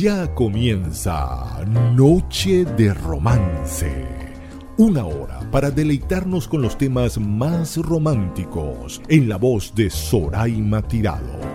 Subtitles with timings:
[0.00, 3.92] Ya comienza Noche de Romance.
[4.76, 11.53] Una hora para deleitarnos con los temas más románticos en la voz de Soraima Tirado.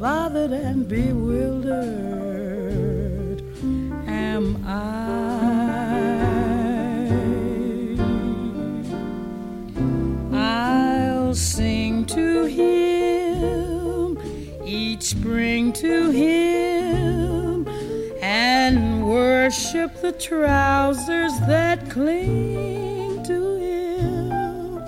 [0.00, 1.78] bothered and bewildered
[4.06, 5.18] am I.
[10.32, 14.18] I'll sing to him
[14.64, 17.66] each spring to him
[18.22, 24.80] and worship the trousers that cling to him.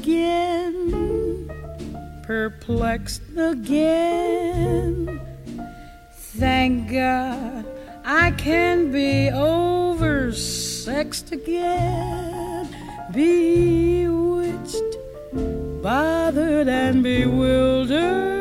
[0.06, 1.50] again,
[2.22, 5.20] perplexed again.
[6.14, 7.66] Thank God
[8.06, 12.70] I can be oversexed again,
[13.12, 14.96] bewitched,
[15.82, 18.35] bothered, and bewildered.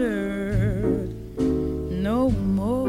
[1.90, 2.86] No more.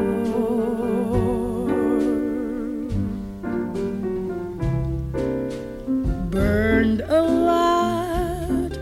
[6.30, 8.78] Burned a lot,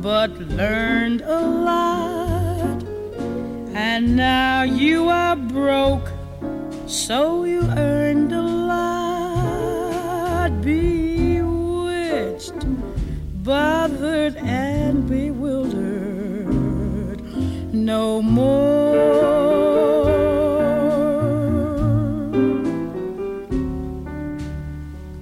[0.00, 1.53] but learned a lot.
[3.94, 6.10] And now you are broke,
[6.88, 10.50] so you earned a lot.
[10.62, 12.54] Bewitched,
[13.44, 17.20] bothered, and bewildered.
[17.72, 19.14] No more.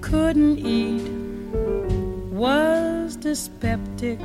[0.01, 1.11] Couldn't eat,
[2.33, 4.19] was dyspeptic.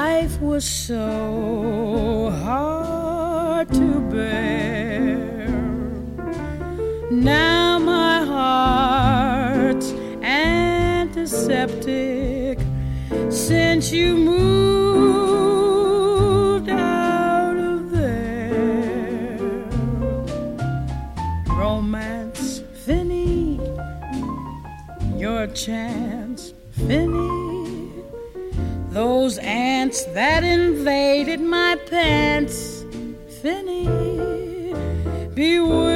[0.00, 5.46] Life was so hard to bear.
[7.12, 9.92] Now my heart's
[10.24, 11.38] antiseptic
[13.30, 15.50] since you moved
[16.68, 19.38] out of there.
[21.46, 23.60] Romance, Finny,
[25.16, 26.03] your chance,
[29.24, 32.84] Those ants that invaded my pants,
[33.40, 33.86] Finny,
[35.32, 35.93] bewitched,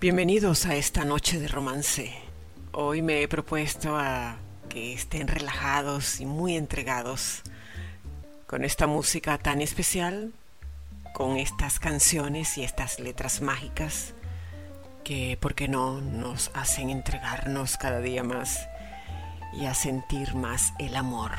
[0.00, 2.14] Bienvenidos a esta noche de romance.
[2.70, 4.36] Hoy me he propuesto a
[4.68, 7.42] que estén relajados y muy entregados
[8.46, 10.32] con esta música tan especial,
[11.14, 14.14] con estas canciones y estas letras mágicas
[15.02, 18.68] que, ¿por qué no?, nos hacen entregarnos cada día más
[19.52, 21.32] y a sentir más el amor.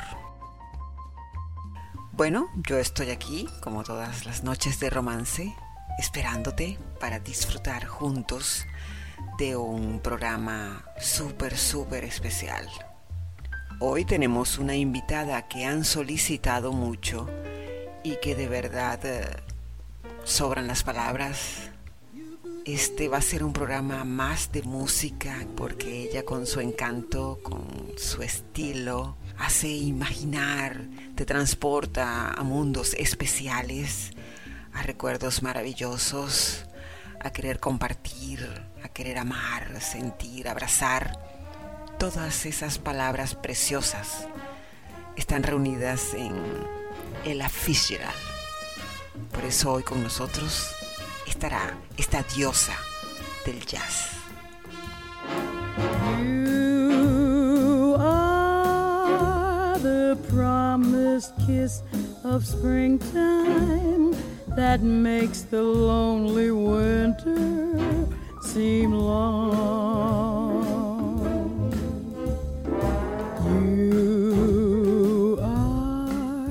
[2.12, 5.56] Bueno, yo estoy aquí, como todas las noches de romance,
[6.00, 8.66] esperándote para disfrutar juntos
[9.38, 12.66] de un programa súper, súper especial.
[13.80, 17.28] Hoy tenemos una invitada que han solicitado mucho
[18.02, 19.26] y que de verdad eh,
[20.24, 21.68] sobran las palabras.
[22.64, 27.92] Este va a ser un programa más de música porque ella con su encanto, con
[27.98, 30.80] su estilo, hace imaginar,
[31.14, 34.12] te transporta a mundos especiales
[34.82, 36.66] recuerdos maravillosos,
[37.20, 38.48] a querer compartir,
[38.82, 41.18] a querer amar, sentir, abrazar.
[41.98, 44.26] Todas esas palabras preciosas
[45.16, 46.34] están reunidas en
[47.24, 48.14] el Fitzgerald.
[49.32, 50.74] Por eso hoy con nosotros
[51.26, 52.74] estará esta diosa
[53.44, 54.20] del jazz.
[59.82, 61.82] The promised kiss
[62.22, 64.14] of springtime
[64.56, 68.08] that makes the lonely winter
[68.42, 70.40] seem long.
[73.46, 76.48] You are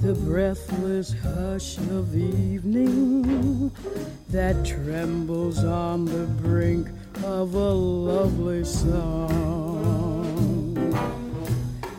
[0.00, 3.70] the breathless hush of evening
[4.30, 6.88] that trembles on the brink
[7.24, 9.36] of a lovely song.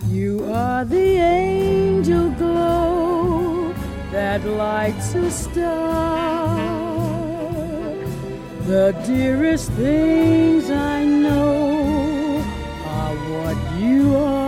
[0.07, 3.46] You are the angel glow
[4.11, 6.57] that lights a star.
[8.65, 12.43] The dearest things I know
[12.85, 14.46] are what you are.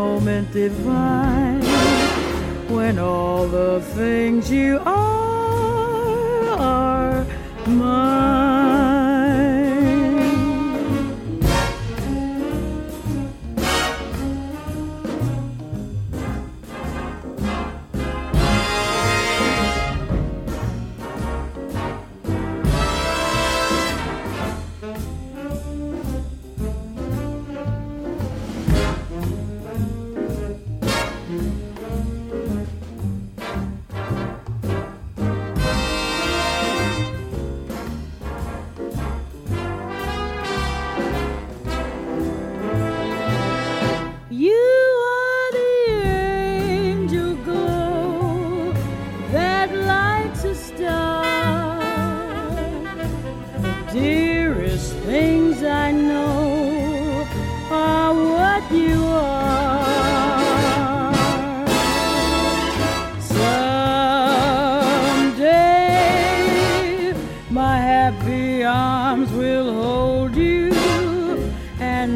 [0.00, 1.62] moment divine
[2.74, 7.26] when all the things you are are
[7.66, 8.29] mine.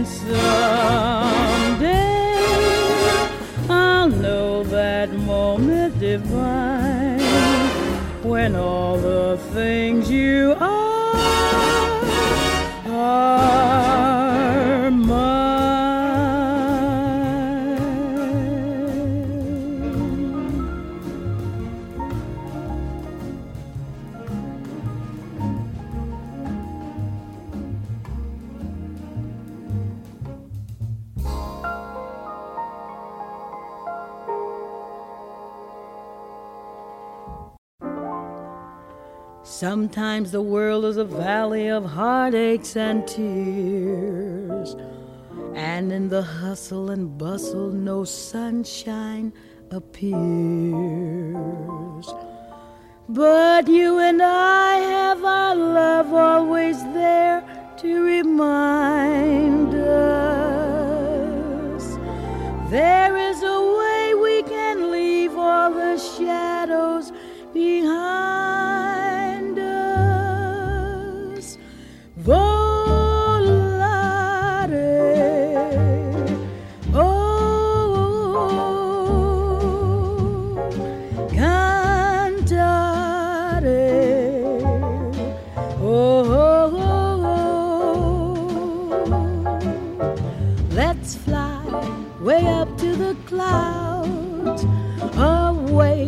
[0.06, 1.84] Someday
[3.68, 7.20] I'll know that moment divine
[8.23, 8.83] when all
[39.94, 44.74] Sometimes the world is a valley of heartaches and tears.
[45.54, 49.32] And in the hustle and bustle, no sunshine
[49.70, 50.12] appears.
[53.08, 57.44] But you and I have our love always there
[57.76, 59.84] to remind us.
[62.68, 67.12] There is a way we can leave all the shadows
[67.52, 68.53] behind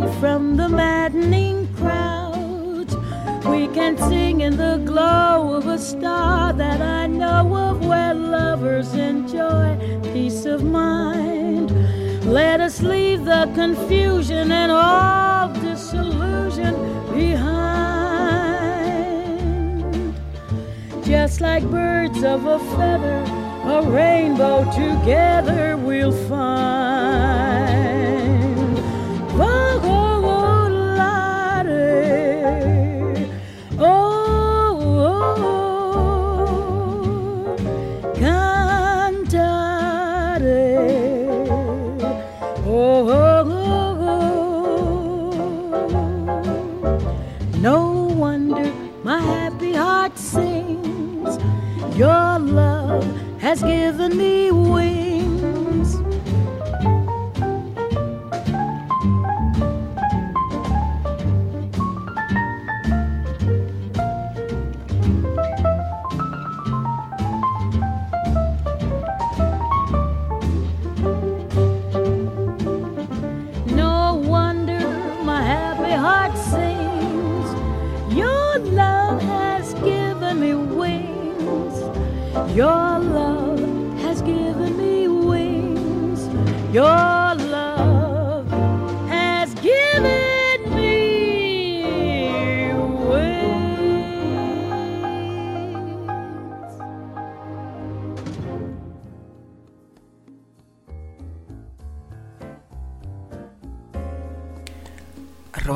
[0.00, 2.88] away from the maddening crowd.
[3.47, 8.95] We can sing in the glow of a star that I know of where lovers
[8.95, 9.79] enjoy
[10.12, 11.71] peace of mind.
[12.25, 16.75] Let us leave the confusion and all disillusion
[17.12, 17.55] behind.
[21.05, 23.25] Just like birds of a feather,
[23.65, 26.86] a rainbow together we'll find.
[51.97, 53.07] Your love
[53.41, 55.06] has given me wings.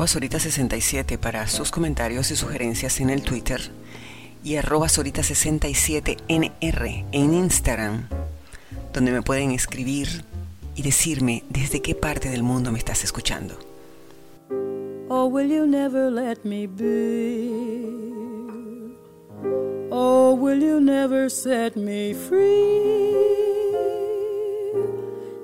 [0.01, 3.61] Arroba Sorita67 para sus comentarios y sugerencias en el Twitter
[4.43, 8.07] y arroba Sorita67NR en Instagram,
[8.93, 10.25] donde me pueden escribir
[10.73, 13.59] y decirme desde qué parte del mundo me estás escuchando.
[15.07, 17.51] Oh, will you never let me be?
[19.91, 23.11] Oh, will you never set me free?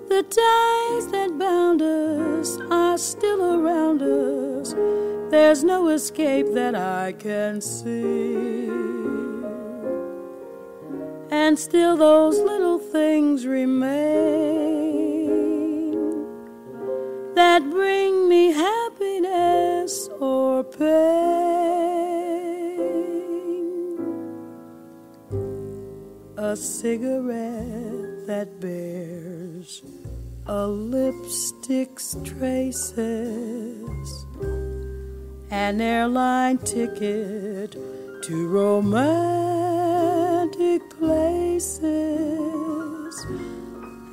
[0.09, 4.46] The ties that bound us are still around us.
[5.29, 8.67] There's no escape that I can see.
[11.29, 14.97] And still, those little things remain
[17.35, 20.87] that bring me happiness or pain.
[26.37, 29.81] A cigarette that bears
[30.45, 33.86] a lipstick's traces,
[35.49, 37.71] an airline ticket
[38.23, 39.29] to romantic
[40.89, 41.85] places,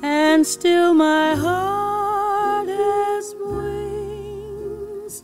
[0.01, 5.23] and still my heart has wings.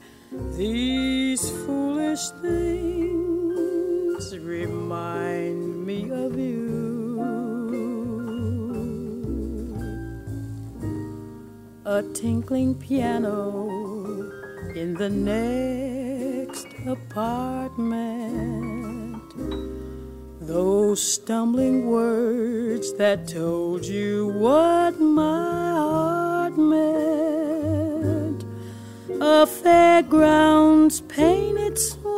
[0.57, 6.59] These foolish things remind me of you.
[11.85, 13.69] A tinkling piano
[14.75, 15.80] in the next
[16.87, 18.41] apartment.
[20.41, 28.43] Those stumbling words that told you what my heart meant.
[29.21, 32.15] A fairground's painted swings.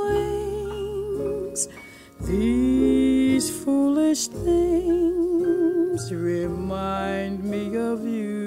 [2.21, 8.43] These foolish things remind me of you.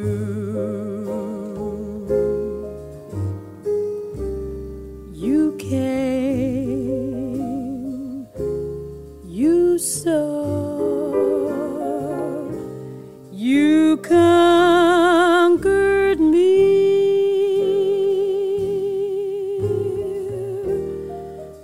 [5.68, 6.05] came,
[14.08, 16.86] conquered me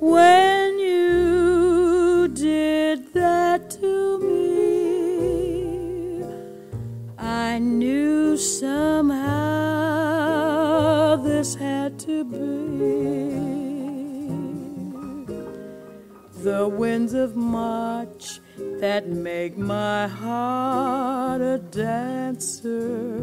[0.00, 6.22] when you did that to me.
[7.18, 9.22] I knew somehow
[11.16, 12.42] this had to be
[16.42, 18.21] the winds of March
[18.82, 23.14] that make my heart a dancer,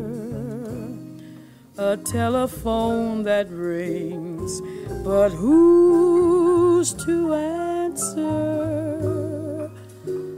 [1.77, 4.61] a telephone that rings,
[5.03, 8.39] but who's to answer?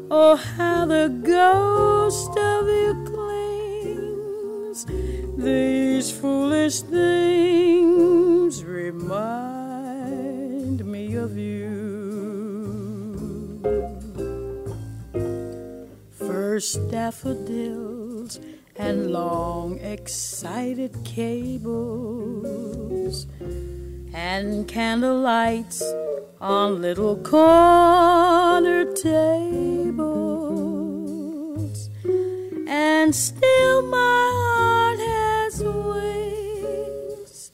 [0.10, 2.95] Oh, how the ghost of you
[4.73, 4.88] clings,
[5.38, 9.61] these foolish things remind
[16.51, 18.41] first daffodils
[18.75, 21.65] and long excited cables
[24.13, 25.81] and candle lights
[26.41, 30.09] on little corner tables.
[32.67, 37.51] And still my heart has wings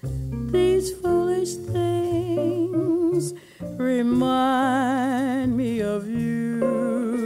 [0.51, 3.35] these foolish things
[3.77, 7.16] remind me of you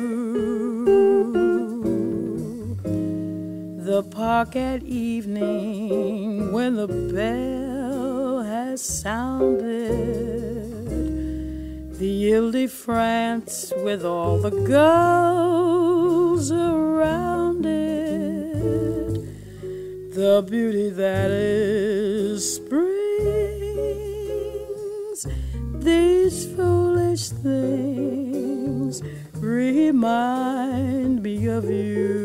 [3.91, 9.67] the park at evening when the bell has sounded.
[11.99, 19.13] The Ile de France with all the girls around it.
[20.15, 22.87] The beauty that is spring's.
[25.83, 29.03] These foolish things
[29.35, 32.20] remind me of you.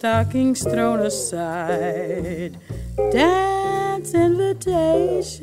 [0.00, 2.56] Stockings thrown aside,
[3.12, 5.42] dance invitations.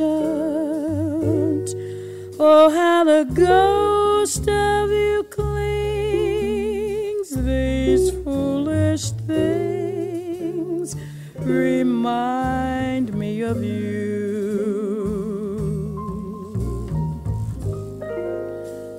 [2.39, 10.96] Oh, how the ghost of you clings, these foolish things
[11.36, 14.08] remind me of you.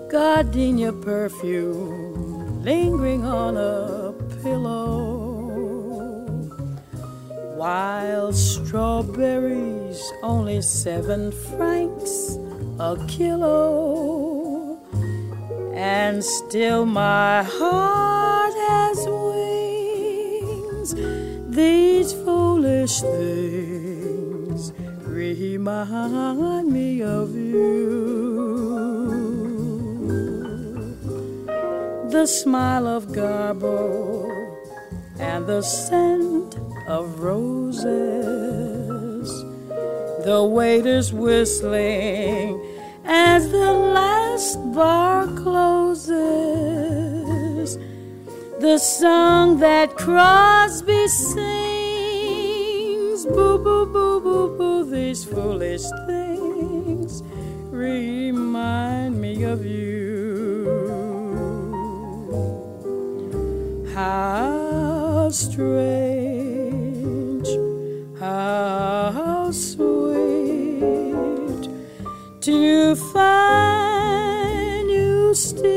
[0.09, 3.98] gardenia perfume lingering on a
[7.59, 12.39] Wild strawberries, only seven francs
[12.79, 14.79] a kilo.
[15.75, 20.95] And still my heart has wings.
[21.49, 28.39] These foolish things remind me of you
[32.09, 34.31] the smile of Garbo
[35.19, 37.85] and the scent of roses,
[40.25, 42.59] the waiters whistling
[43.05, 46.09] as the last bar closes,
[48.61, 51.37] the song that Crosby sings,
[53.27, 57.23] boo boo boo boo boo, these foolish things
[57.71, 59.87] remind me of you.
[63.95, 66.48] How strange,
[68.39, 69.99] how sweet
[72.41, 75.69] to find you still.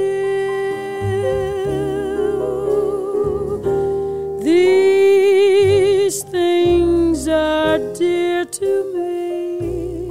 [4.43, 10.09] These things are dear to me.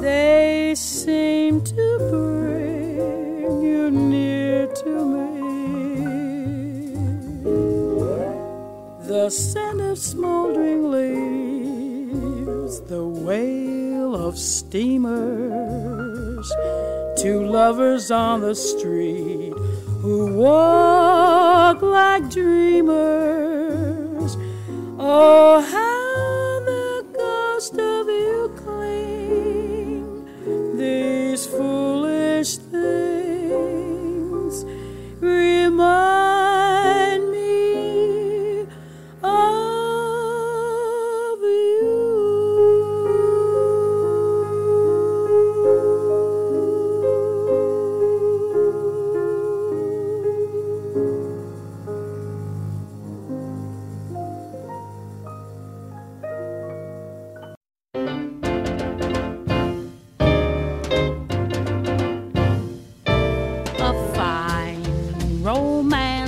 [0.00, 2.43] They seem to bring
[9.14, 16.52] The scent of smoldering leaves, the wail of steamers,
[17.22, 19.52] two lovers on the street
[20.00, 24.36] who walk like dreamers.
[24.98, 30.26] Oh, how the ghost of you cling,
[30.76, 34.64] these foolish things
[35.20, 36.33] remind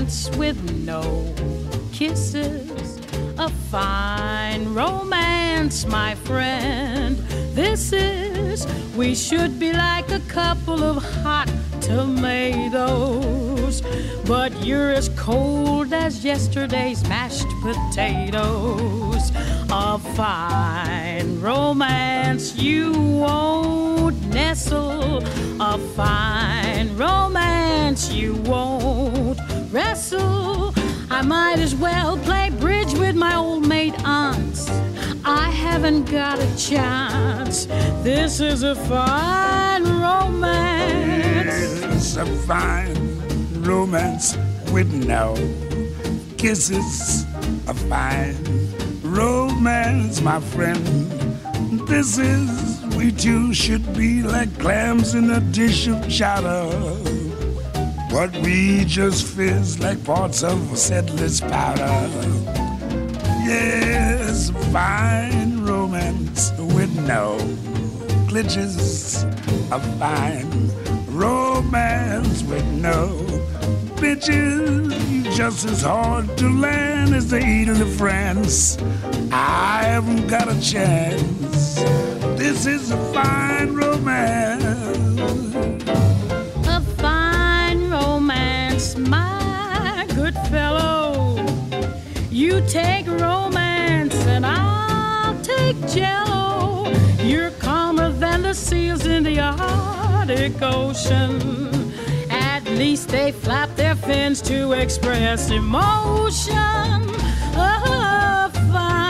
[0.07, 1.35] romance with no
[1.92, 3.01] kisses.
[3.38, 7.16] A fine romance, my friend.
[7.55, 8.66] This is,
[8.97, 13.03] we should be like a couple of hot tomatoes.
[14.27, 19.33] But you're as cold as yesterday's mashed potatoes.
[19.71, 23.96] A fine romance, you won't
[24.37, 25.25] nestle.
[25.61, 29.40] A fine romance, you won't
[29.72, 30.75] wrestle.
[31.11, 34.68] I might as well play bridge with my old maid aunts.
[35.25, 37.64] I haven't got a chance.
[38.05, 41.83] This is a fine romance.
[41.96, 42.94] It's a fine
[43.62, 44.37] romance
[44.70, 45.35] with no
[46.37, 47.25] kisses.
[47.68, 48.37] A fine
[49.03, 50.85] romance, my friend.
[51.88, 52.65] This is,
[52.97, 56.71] we two should be like clams in a dish of chowder.
[58.11, 62.09] But we just fizz like parts of a Seidlitz powder.
[63.45, 67.39] Yes, fine romance with no
[68.29, 69.25] glitches.
[69.71, 70.71] A fine
[71.09, 73.19] romance with no
[73.97, 74.95] bitches.
[75.37, 78.79] Just as hard to land as the Ile de France.
[79.31, 82.15] I haven't got a chance.
[82.49, 84.63] This is a fine romance.
[86.69, 91.45] a fine romance, my good fellow.
[92.31, 96.89] You take romance and I'll take jello.
[97.19, 101.35] You're calmer than the seals in the Arctic Ocean.
[102.31, 107.11] At least they flap their fins to express emotion.
[107.57, 109.06] A fine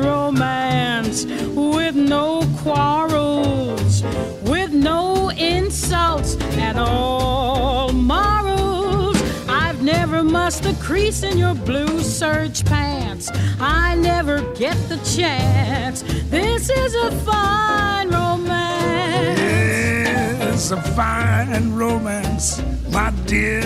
[0.00, 4.02] romance with no quarrels,
[4.42, 9.20] with no insults at all morals.
[9.48, 13.30] I've never mussed the crease in your blue serge pants.
[13.60, 16.02] I never get the chance.
[16.30, 19.38] This is a fine romance.
[19.38, 23.62] Yes, a fine romance, my dear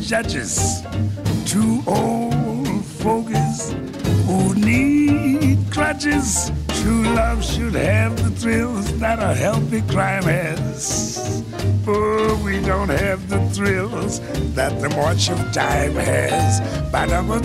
[0.00, 0.82] judges.
[1.44, 3.74] Two old fogies
[4.54, 6.50] need crutches.
[6.80, 11.42] True love should have the thrills that a healthy crime has.
[11.84, 14.20] But we don't have the thrills
[14.54, 16.60] that the march of time has.
[16.90, 17.40] But I'm a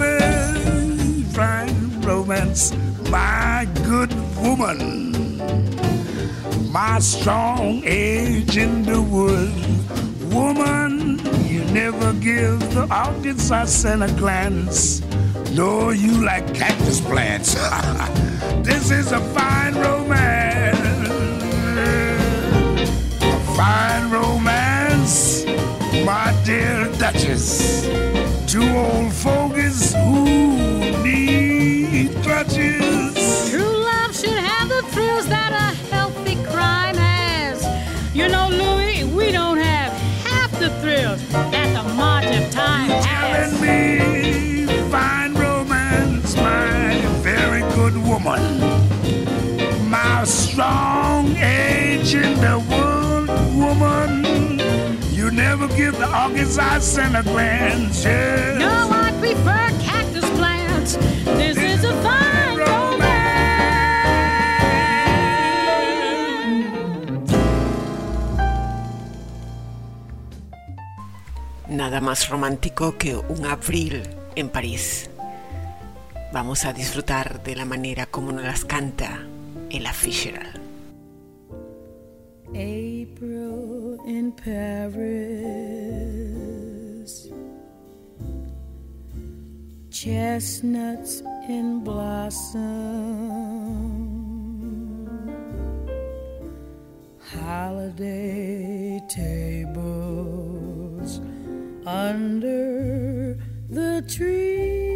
[1.33, 2.73] fine romance,
[3.09, 5.13] my good woman
[6.73, 9.53] my strong age in the wood.
[10.33, 13.51] Woman, you never give the audience
[14.01, 15.03] a glance.
[15.55, 17.53] No, you like cactus plants.
[18.63, 20.79] this is a fine romance.
[23.21, 25.45] A fine romance,
[26.03, 27.85] my dear Duchess.
[28.51, 30.25] Two old fogies who
[31.03, 33.51] need crutches.
[33.51, 37.63] True love should have the thrills that a healthy crime has.
[38.15, 39.93] You know, Louis, we don't have
[40.25, 43.51] half the thrills that the march of time has.
[43.51, 44.22] telling me
[51.43, 54.23] age in the world, woman.
[55.33, 58.05] never give the orchids I sent a glance.
[58.05, 58.59] Yes.
[58.59, 60.97] No, I prefer cactus plants.
[61.37, 63.03] This is a fine romance.
[71.67, 74.03] Nada más romántico que un abril
[74.35, 75.09] en París.
[76.31, 79.19] Vamos a disfrutar de la manera como nos las canta
[79.69, 80.62] Ella Fitzgerald.
[82.55, 85.01] April in Paris,
[89.89, 92.61] chestnuts in blossom,
[97.19, 100.01] holiday tables
[101.87, 103.35] under
[103.69, 104.93] the trees.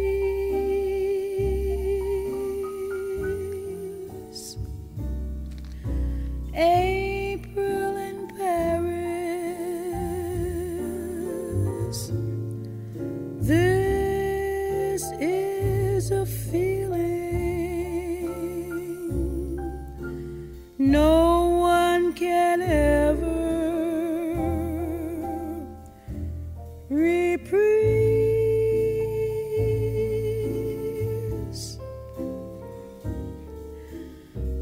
[6.54, 6.97] April
[20.90, 23.26] no one can ever
[26.88, 27.58] reprise.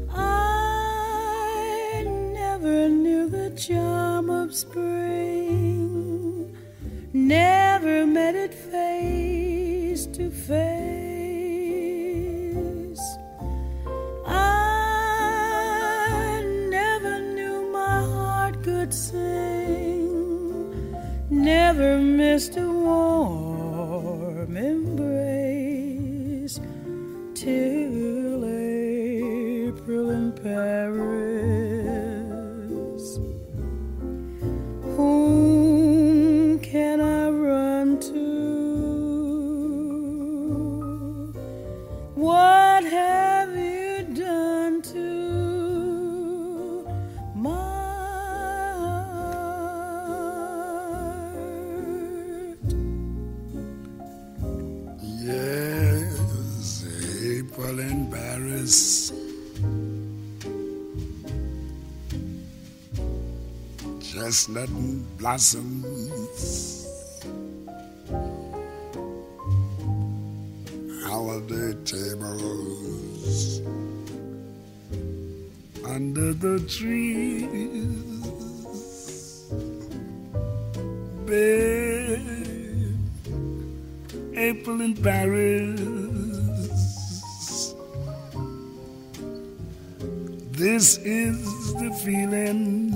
[0.09, 4.97] I never knew the charm of spring,
[7.13, 10.76] never met it face to face.
[21.77, 26.59] Never missed a warm embrace
[27.35, 31.06] till April in Paris.
[64.27, 64.69] Chestnut
[65.17, 66.85] blossoms.
[71.05, 73.61] Holiday tables
[75.85, 77.47] under the trees.
[81.25, 82.19] Babe,
[84.35, 85.79] April in Paris.
[90.51, 92.86] This is the feeling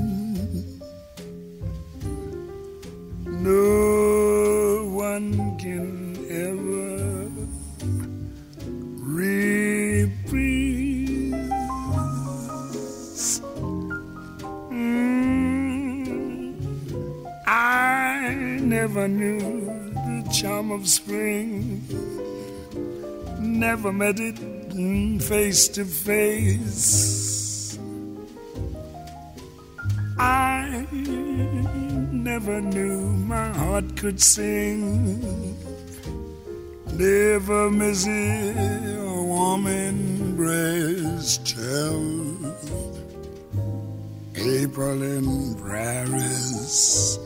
[20.81, 21.83] of spring,
[23.39, 24.37] never met it
[25.21, 27.77] face to face.
[30.17, 30.87] I
[32.11, 35.55] never knew my heart could sing,
[36.93, 42.37] never miss it, a warm embrace till
[44.35, 47.19] April in Paris.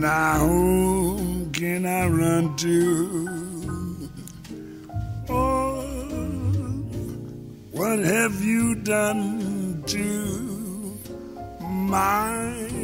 [0.00, 4.10] Now whom can I run to?
[5.28, 5.82] Oh,
[7.70, 10.98] what have you done to
[11.60, 12.83] my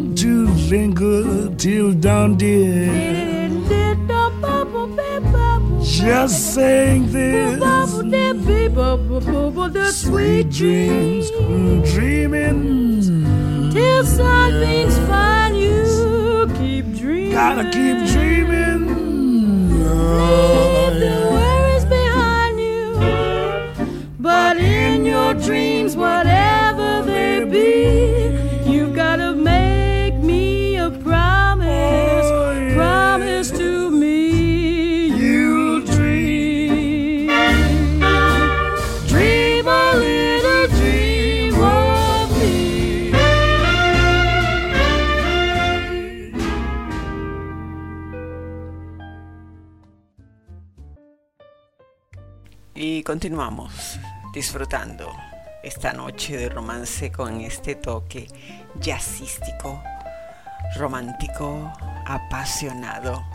[0.21, 3.49] to linger till dawn, dear.
[5.81, 7.59] Just saying this.
[9.95, 11.31] Sweet dreams,
[11.91, 13.71] dreaming.
[13.73, 17.31] Till something's fine, you keep dreaming.
[17.31, 18.81] Gotta keep dreaming.
[20.21, 22.93] Leave the worries behind you.
[24.19, 28.00] But in your dreams, whatever they be.
[53.01, 53.99] y continuamos
[54.31, 55.11] disfrutando
[55.63, 58.27] esta noche de romance con este toque
[58.79, 59.81] jazzístico,
[60.75, 61.73] romántico,
[62.05, 63.25] apasionado.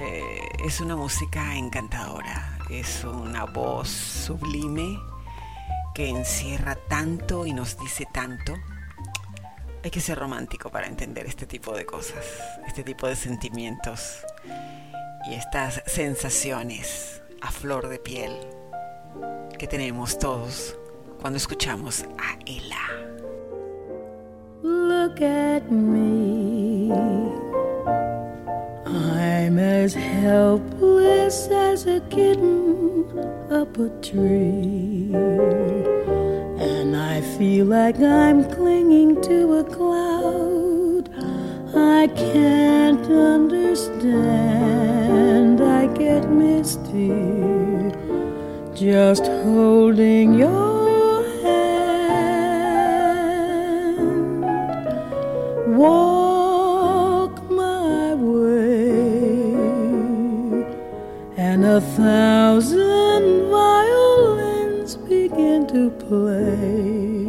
[0.00, 5.00] Eh, es una música encantadora, es una voz sublime
[5.92, 8.54] que encierra tanto y nos dice tanto.
[9.82, 12.24] Hay que ser romántico para entender este tipo de cosas,
[12.68, 14.24] este tipo de sentimientos
[15.28, 18.59] y estas sensaciones a flor de piel.
[19.58, 20.76] que tenemos todos
[21.20, 22.78] cuando escuchamos a Ella.
[24.62, 26.90] Look at me.
[28.86, 33.06] I'm as helpless as a kitten
[33.50, 35.12] up a tree.
[36.58, 41.10] And I feel like I'm clinging to a cloud.
[41.74, 44.10] I can't understand.
[45.60, 47.10] I get misty
[48.80, 52.00] just holding your hand.
[55.76, 59.02] Walk my way,
[61.36, 67.26] and a thousand violins begin to play.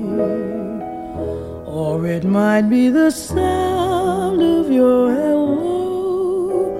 [1.67, 6.79] Or it might be the sound of your hello,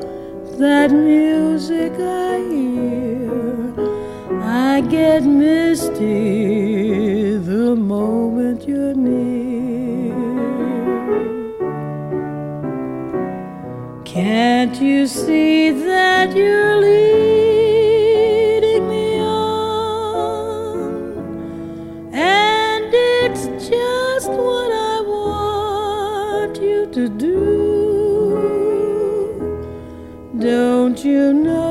[0.60, 3.11] that music I hear
[4.82, 5.94] I get misty
[7.38, 10.16] the moment you're near.
[14.04, 17.70] Can't you see that you're leading
[18.90, 20.80] me on?
[22.12, 27.38] And it's just what I want you to do.
[30.40, 31.71] Don't you know?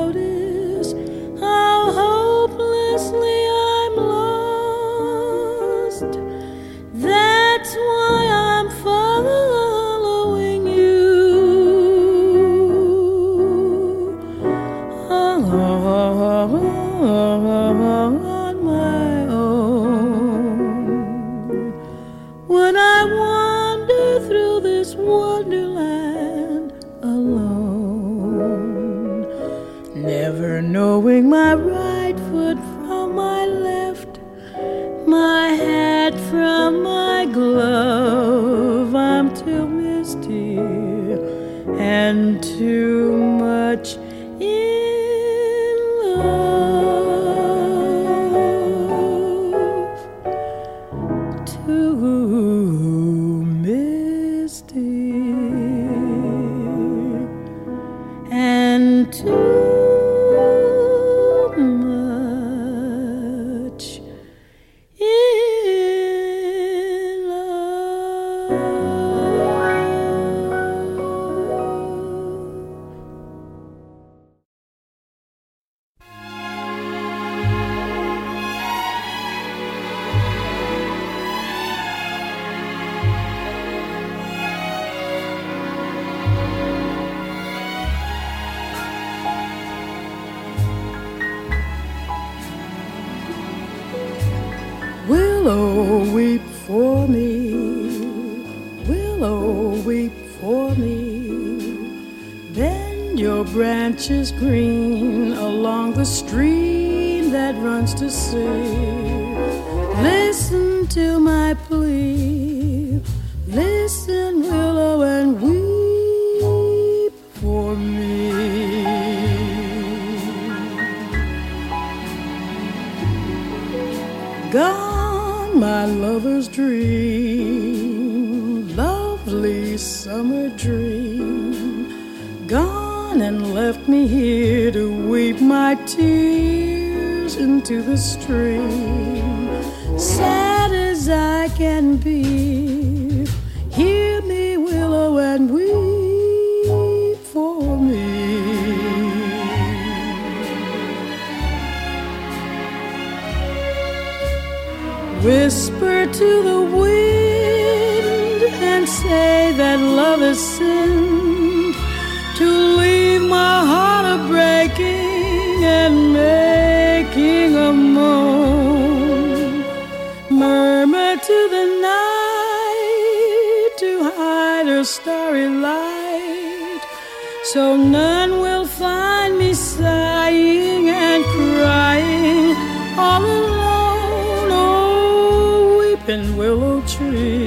[186.01, 187.45] weeping willow tree.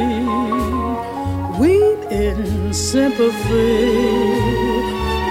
[1.59, 3.93] Weep in sympathy.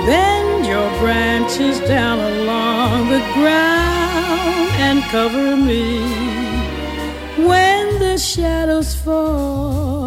[0.06, 6.02] Bend your branches down along the ground and cover me.
[7.48, 10.03] When the shadows fall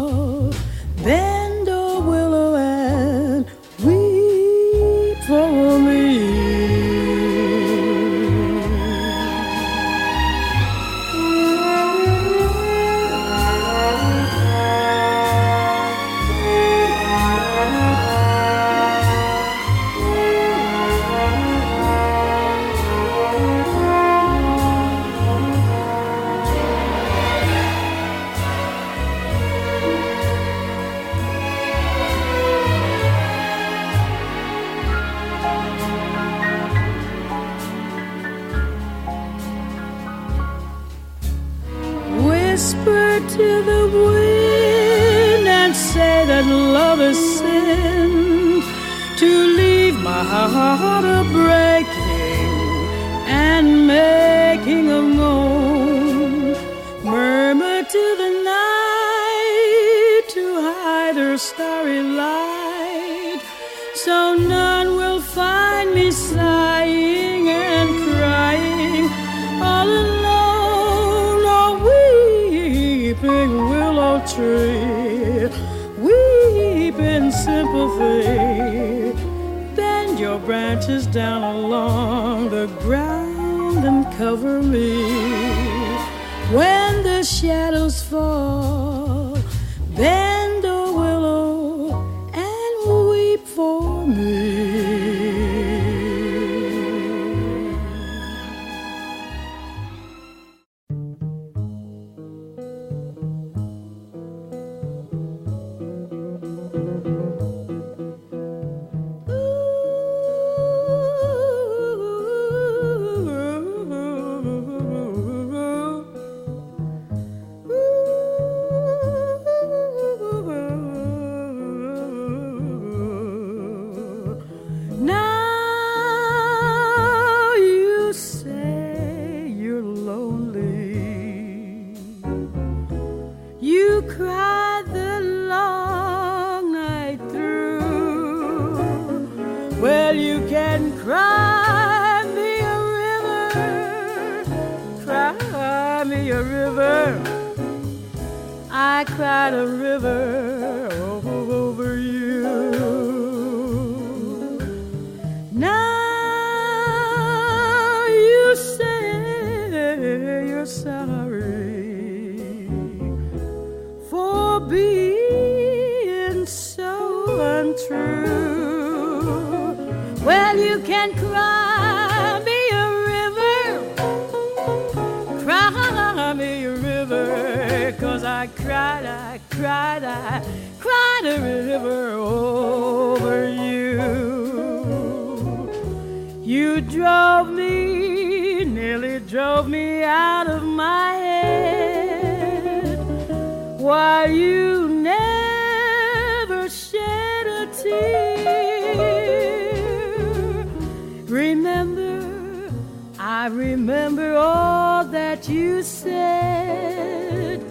[203.43, 207.61] I remember all that you said.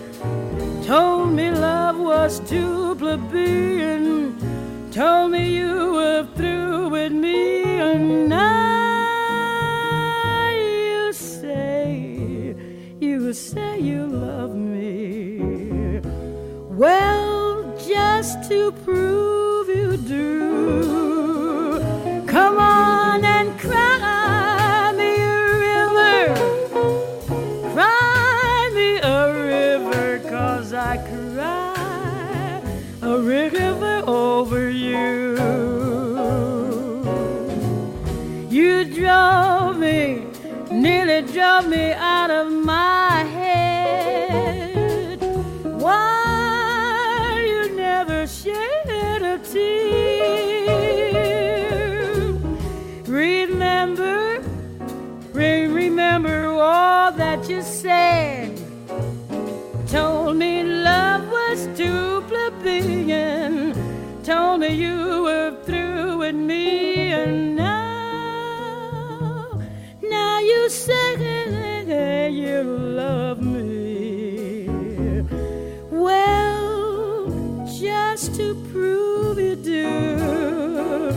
[0.85, 4.39] Told me love was too plebeian.
[4.93, 9.27] Told me you were through with me, and now
[10.51, 12.55] you say,
[13.01, 16.01] you say you love me.
[16.81, 17.06] Well,
[40.87, 45.19] nearly drove me out of my head.
[45.83, 50.77] Why you never shed a tear?
[53.05, 54.41] Remember,
[55.33, 58.57] re- remember all that you said.
[59.89, 63.75] Told me love was too plebeian.
[64.23, 65.06] Told me you
[70.67, 74.69] you say you love me.
[75.93, 77.31] Well,
[77.79, 81.13] just to prove you do,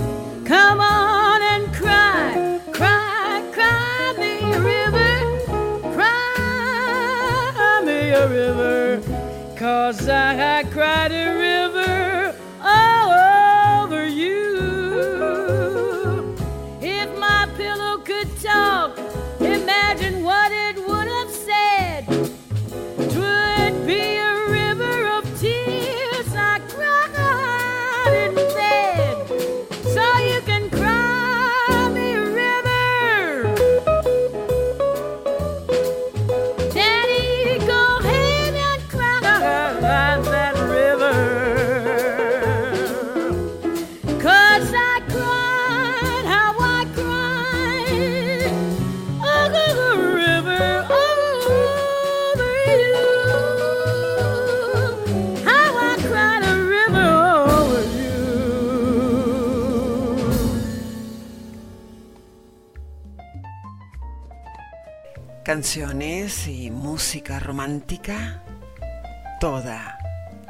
[0.45, 5.17] come on and cry, cry, cry me a river,
[5.95, 9.01] cry me a river,
[9.57, 10.63] cause I, I
[65.49, 68.43] canciones y música romántica,
[69.39, 69.97] toda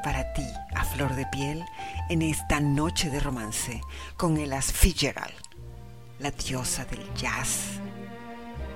[0.04, 0.44] para ti
[0.76, 1.64] a flor de piel
[2.10, 3.80] en esta noche de romance
[4.18, 5.42] con Elas Fitzgerald,
[6.20, 7.80] la diosa del jazz,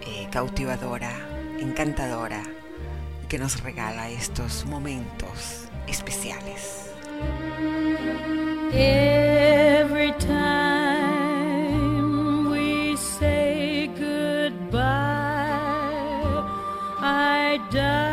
[0.08, 1.12] eh, cautivadora,
[1.60, 2.42] encantadora,
[3.28, 6.90] que nos regala estos momentos especiales.
[17.74, 18.12] die.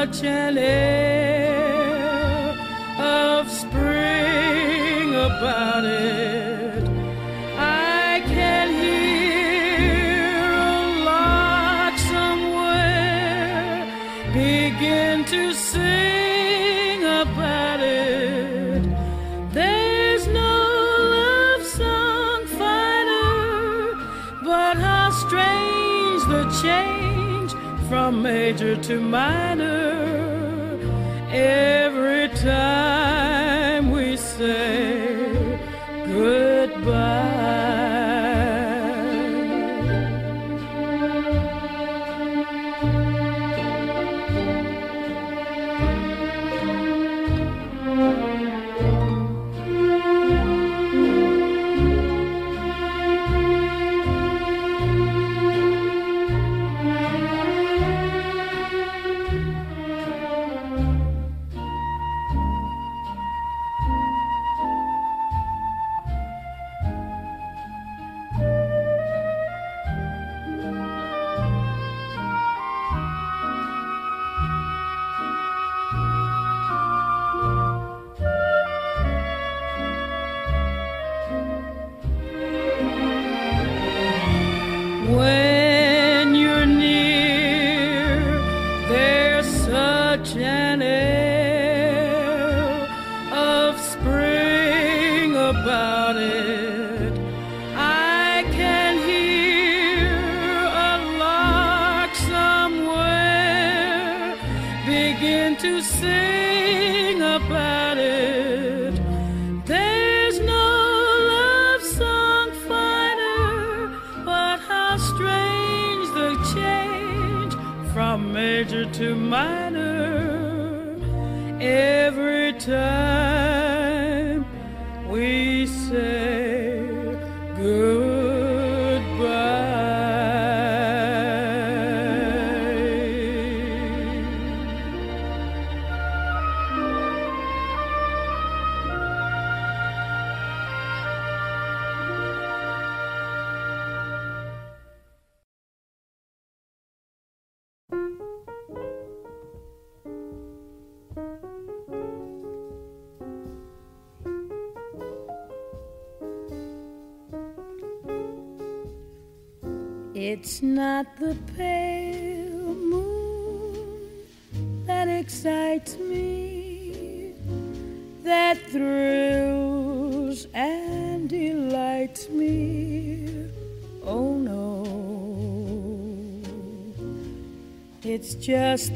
[0.00, 2.54] Such an air
[2.98, 6.19] of spring about it.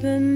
[0.05, 0.34] the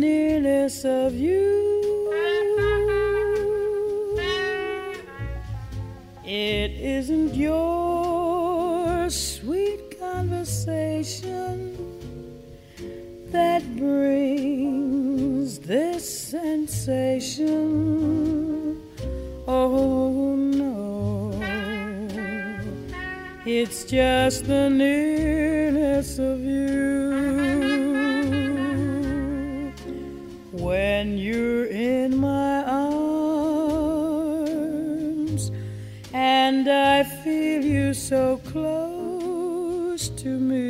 [38.79, 40.69] close to me.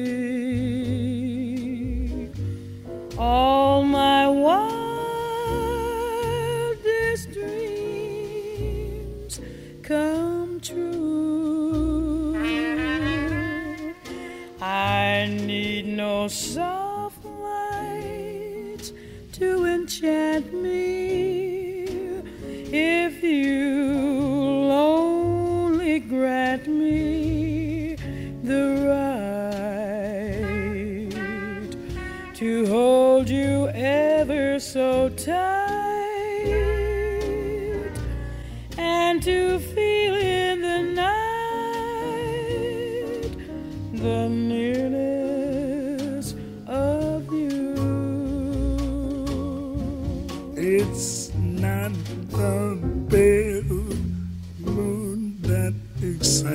[3.18, 4.62] All my wildest
[7.32, 9.40] dreams
[9.82, 12.36] come true.
[14.60, 16.67] I need no sun.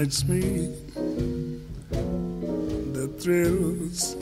[0.04, 0.68] excites me,
[2.92, 4.14] that thrills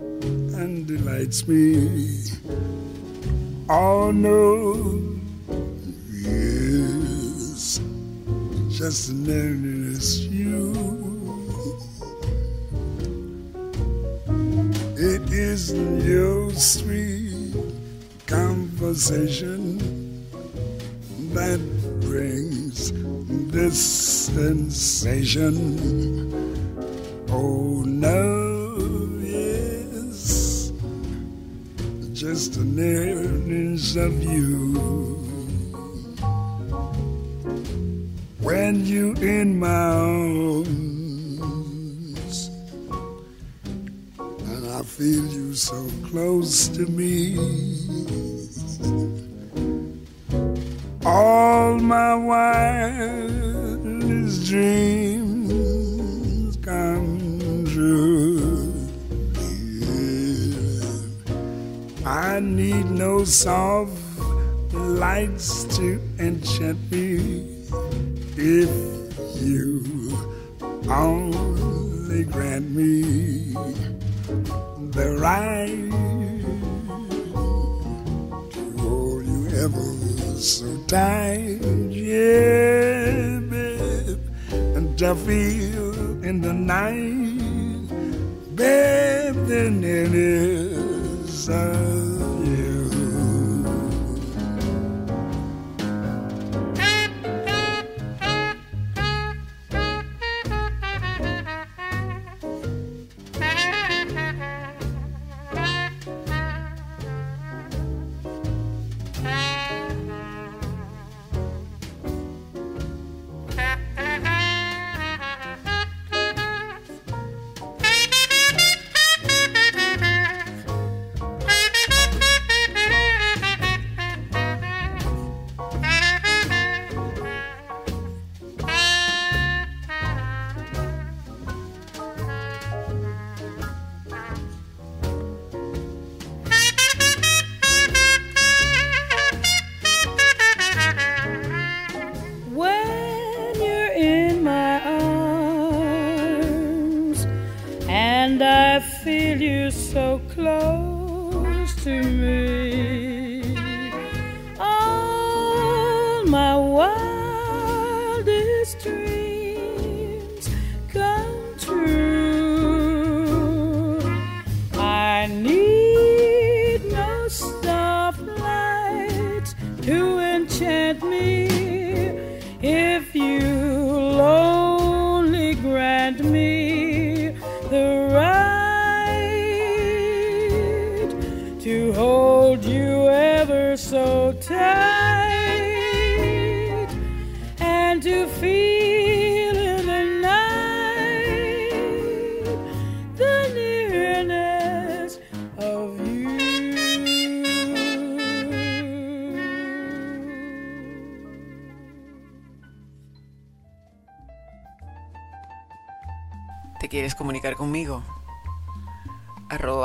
[0.00, 2.24] and delights me.
[3.68, 5.20] Oh no,
[6.10, 7.80] yes,
[8.70, 9.49] just know
[25.32, 25.36] Oh,
[27.86, 30.72] no, yes,
[32.12, 34.69] just the nearness of you.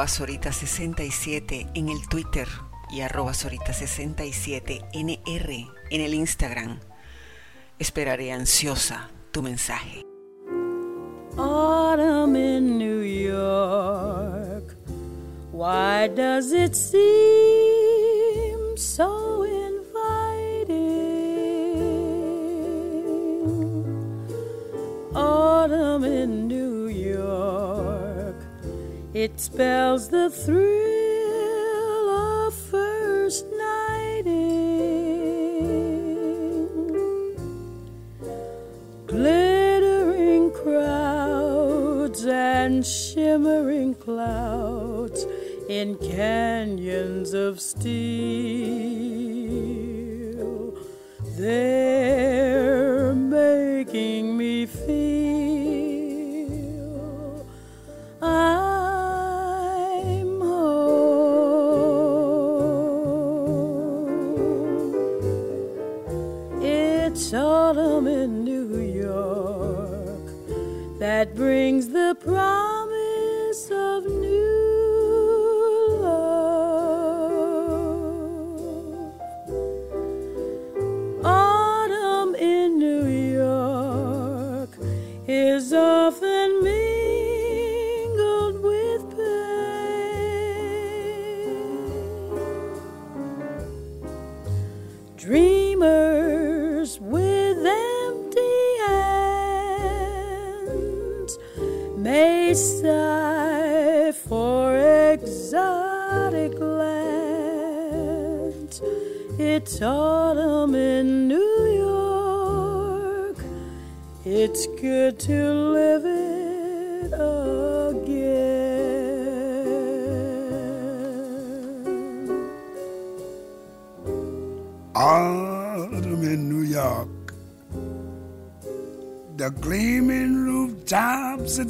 [0.08, 2.48] Sorita67 en el Twitter
[2.90, 6.80] y arroba Sorita67NR en el Instagram.
[7.80, 10.04] Esperaré ansiosa tu mensaje.
[11.38, 14.78] Autumn in New York.
[15.52, 17.65] Why does it seem
[29.26, 34.46] It spells the thrill of first nighting,
[39.08, 45.26] glittering crowds and shimmering clouds
[45.70, 48.05] in canyons of steel.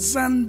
[0.06, 0.46] Rooftops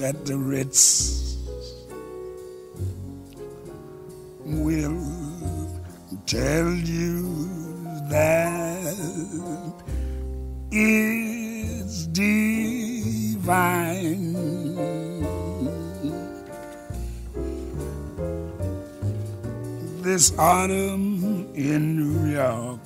[0.00, 1.36] at the Ritz
[4.44, 5.02] will
[6.24, 7.46] tell you
[8.08, 8.94] that
[10.70, 12.72] it's divine.
[20.00, 22.80] This autumn in New York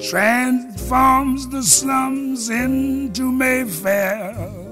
[0.00, 4.63] transforms the slums into Mayfair.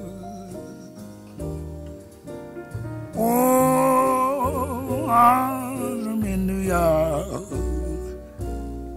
[5.12, 7.50] Autumn in New York.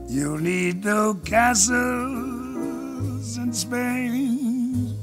[0.08, 1.76] You'll need no castles
[3.38, 4.96] in Spain.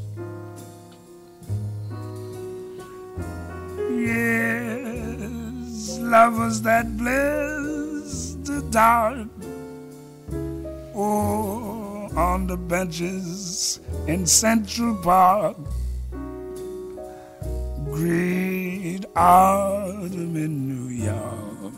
[3.91, 9.29] Yes, lovers that bless the dark.
[10.95, 15.59] Oh, on the benches in Central Park.
[17.85, 20.72] Great autumn in
[21.03, 21.73] York.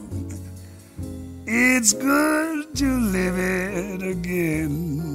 [1.46, 5.13] It's good to live it again.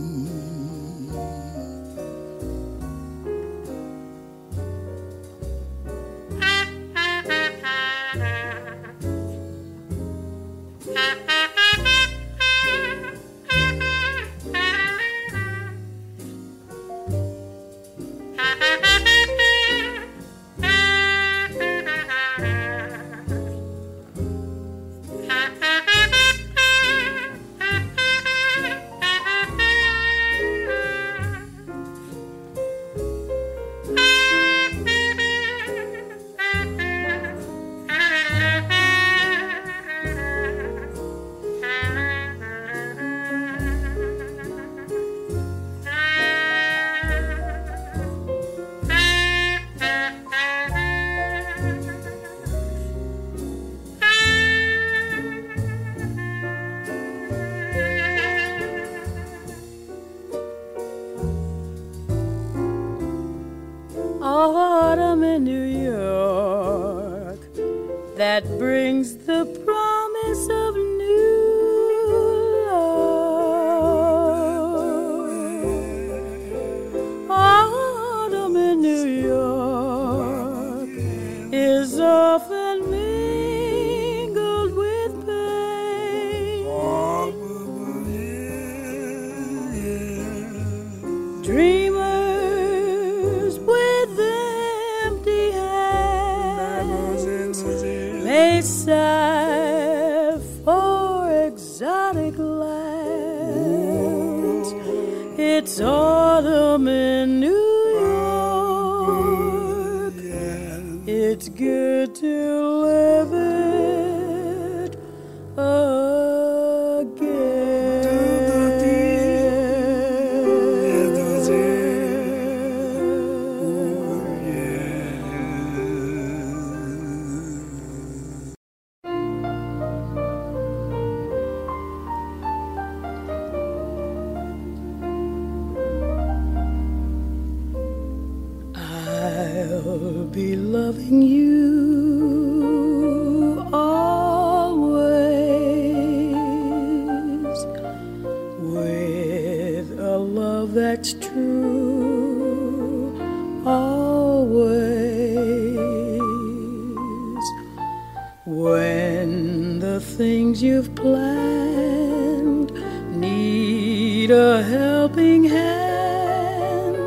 [164.30, 166.98] Need a helping hand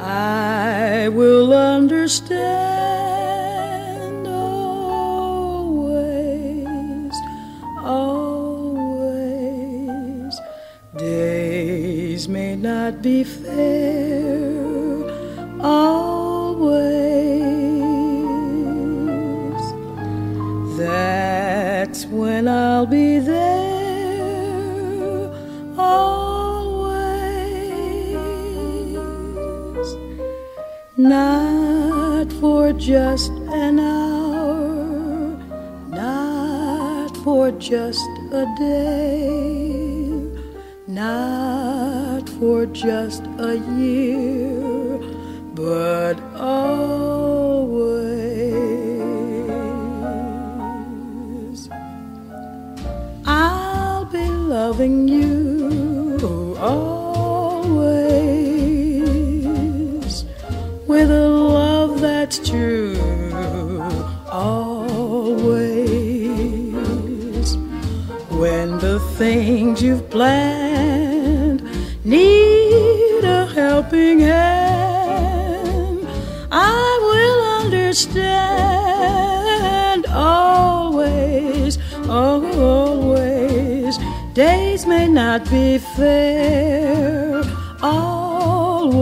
[0.00, 2.36] I will understand
[4.26, 5.52] always,
[7.82, 8.80] always.
[10.96, 13.24] Days may not be
[37.68, 39.28] just a day,
[40.86, 44.35] not for just a year,
[85.38, 87.42] not be fair,
[87.82, 88.96] always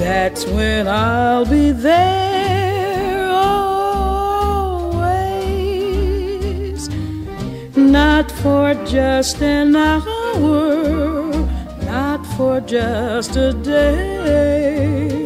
[0.00, 3.68] that's when I'll be there always.
[7.76, 11.30] Not for just an hour,
[11.84, 15.22] not for just a day,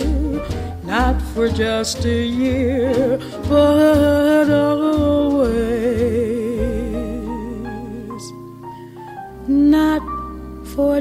[0.84, 3.18] not for just a year,
[3.48, 4.30] but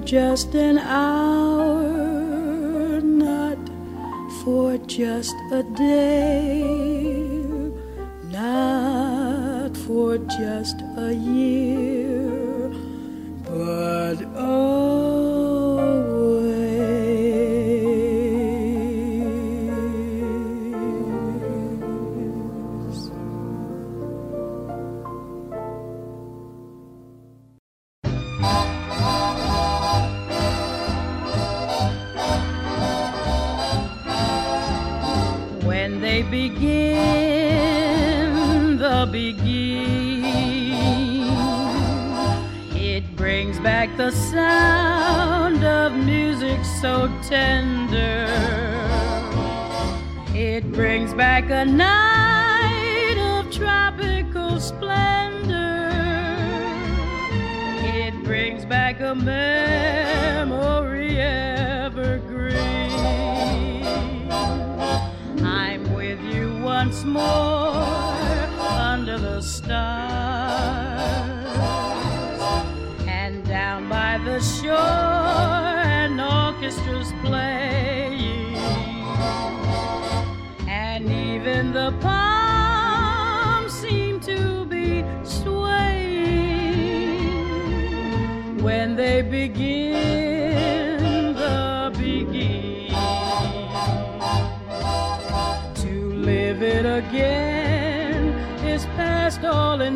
[0.09, 1.85] just an hour
[2.99, 3.59] not
[4.41, 6.48] for just a day,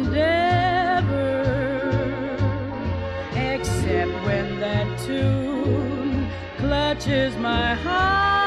[0.04, 1.44] endeavor,
[3.36, 6.28] except when that tune
[6.58, 8.43] clutches my heart,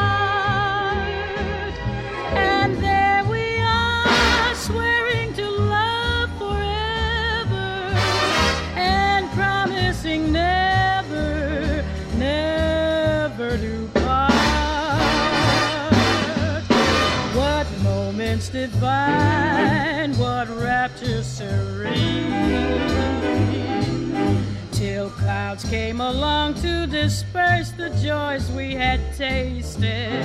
[25.76, 30.24] came along to disperse the joys we had tasted.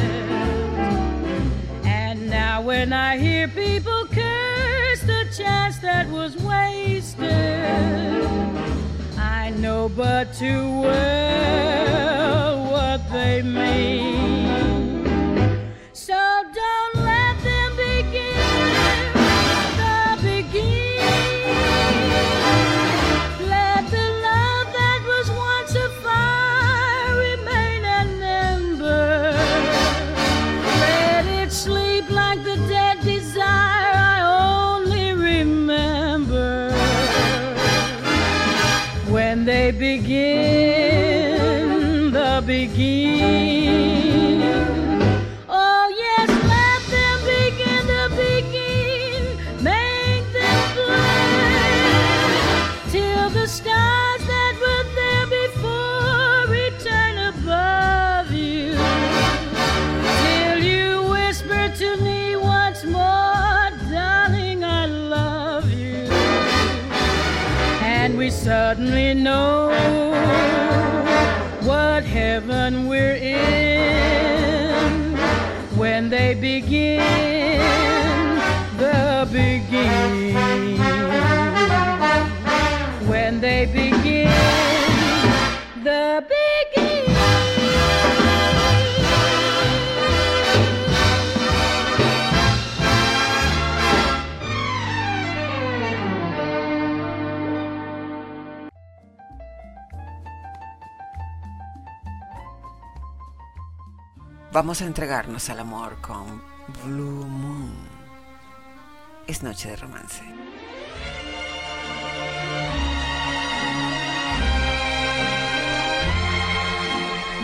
[1.83, 7.25] And now when I hear people curse the chance that was wasted,
[9.17, 14.50] I know but too well what they mean.
[104.51, 106.41] Vamos a entregarnos al amor con
[106.83, 107.73] Blue Moon.
[109.25, 110.21] Es noche de romance.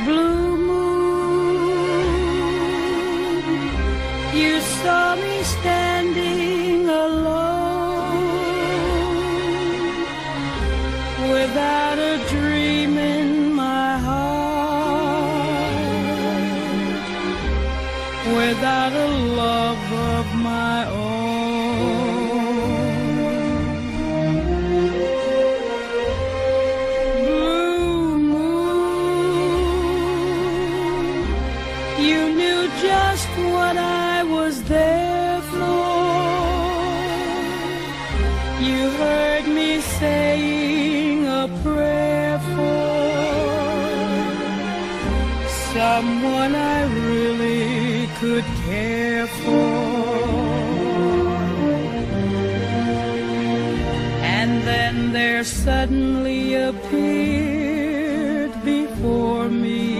[0.07, 1.57] blue moon.
[4.33, 5.96] You saw me standing
[18.57, 21.06] without a love of my own.
[48.19, 50.17] Could care for.
[54.37, 59.99] And then there suddenly appeared before me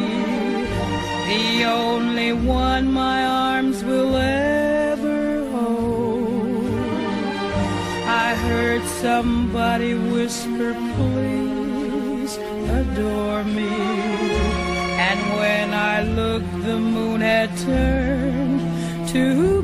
[1.28, 6.74] the only one my arms will ever hold.
[8.08, 12.38] I heard somebody whisper, please
[12.80, 14.67] adore me.
[15.00, 19.62] And when I looked, the moon had turned to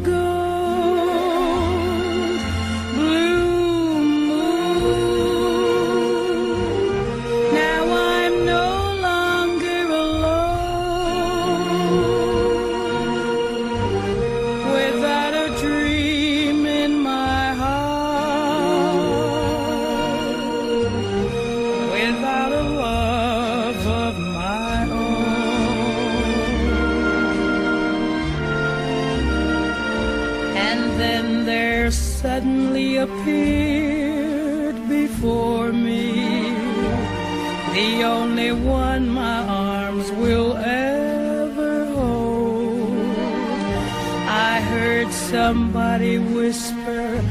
[45.53, 47.21] somebody whisper,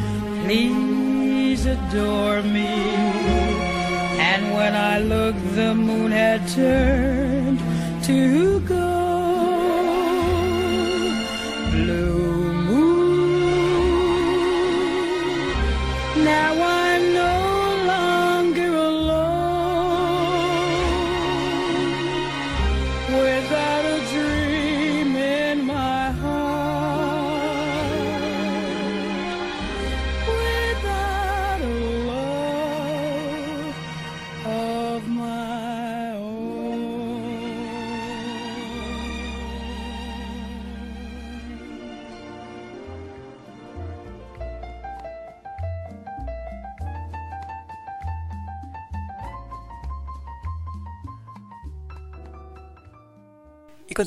[0.44, 2.73] please adore me.
[4.31, 7.59] And when I looked, the moon had turned
[8.05, 8.72] to gold.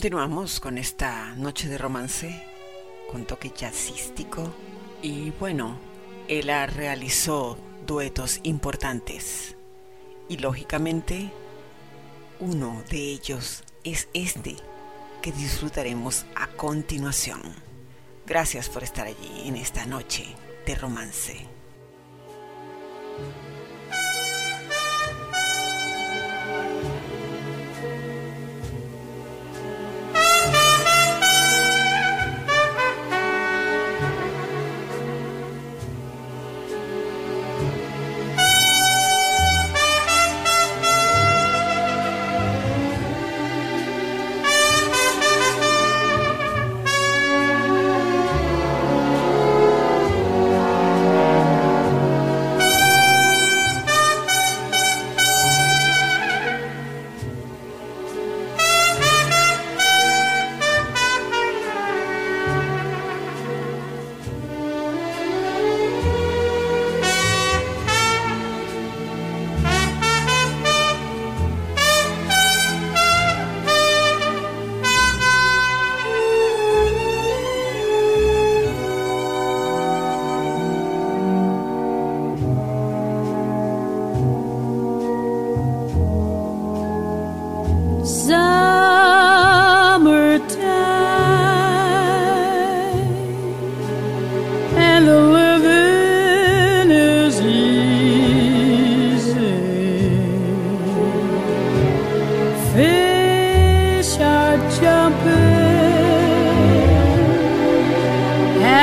[0.06, 2.44] Continuamos con esta noche de romance
[3.12, 4.54] con toque jazzístico.
[5.02, 5.80] Y bueno,
[6.28, 7.58] ella realizó
[7.88, 9.56] duetos importantes.
[10.30, 11.32] Y lógicamente,
[12.40, 14.58] uno de ellos es este
[15.24, 17.42] que disfrutaremos a continuación.
[18.28, 20.36] Gracias por estar allí en esta noche
[20.68, 21.48] de romance.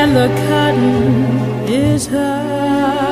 [0.03, 3.12] and the cotton is high.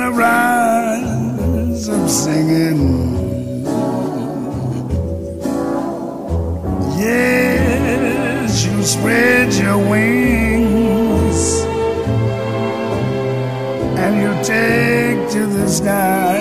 [0.00, 2.80] when I rise, I'm singing.
[6.98, 11.40] Yes, you spread your wings
[14.02, 16.40] and you take to the sky.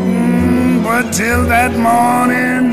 [0.00, 2.66] Mm, but till that morning,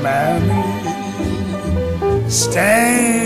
[2.12, 3.19] mommy, stay.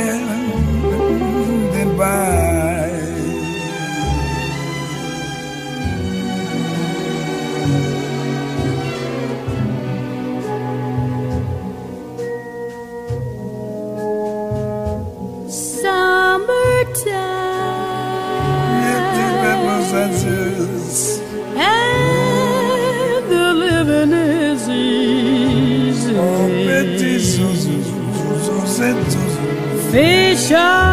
[29.93, 30.92] fisher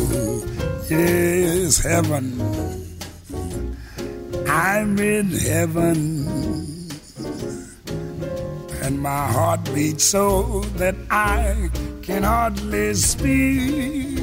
[0.91, 2.25] Yes, heaven.
[4.45, 6.27] I'm in heaven
[8.83, 11.69] and my heart beats so that I
[12.01, 14.19] can hardly speak.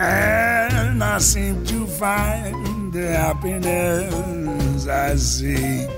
[0.00, 5.90] And I seem to find the happiness I seek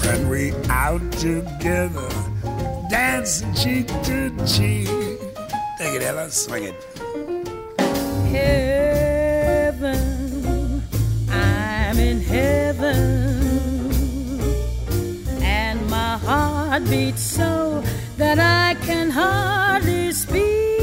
[0.00, 2.08] when we out together,
[2.88, 5.11] dancing cheek to cheek.
[5.82, 6.76] Take it, Ella, swing it.
[8.30, 9.98] Heaven,
[11.28, 13.50] I'm in heaven
[15.42, 17.82] and my heart beats so
[18.16, 20.78] that I can hardly speak.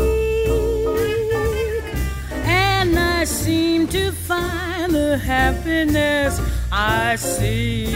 [2.44, 6.42] And I seem to find the happiness
[6.74, 7.96] I seek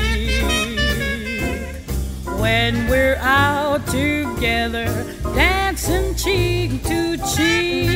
[2.39, 5.12] when we're out together,
[5.85, 7.89] dancing cheek to cheek.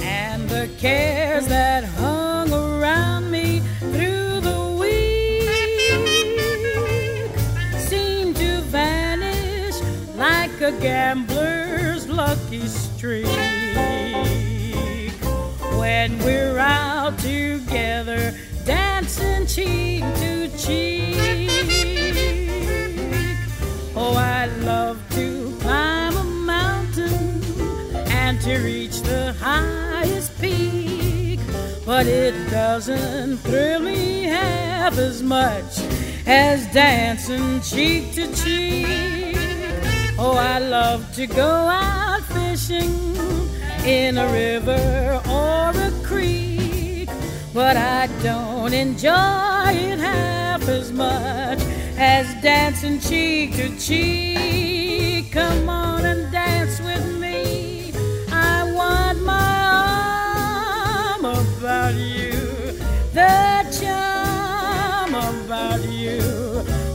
[0.00, 5.48] and the cares that hung around me through the week
[7.78, 9.80] seem to vanish
[10.16, 13.26] like a gambler's lucky streak
[15.76, 16.97] when we're out
[17.78, 18.34] together
[18.64, 21.48] dancing cheek to cheek.
[23.94, 27.42] Oh, I'd love to climb a mountain
[28.08, 31.40] and to reach the highest peak,
[31.86, 35.78] but it doesn't thrill me half as much
[36.26, 39.36] as dancing cheek to cheek.
[40.18, 41.52] Oh, I love to go
[41.82, 42.92] out fishing
[43.84, 45.77] in a river or
[47.58, 51.58] but I don't enjoy it half as much
[51.98, 55.32] as dancing cheek to cheek.
[55.32, 57.92] Come on and dance with me.
[58.30, 59.54] I want my
[61.16, 62.30] arm about you,
[63.12, 66.22] the charm about you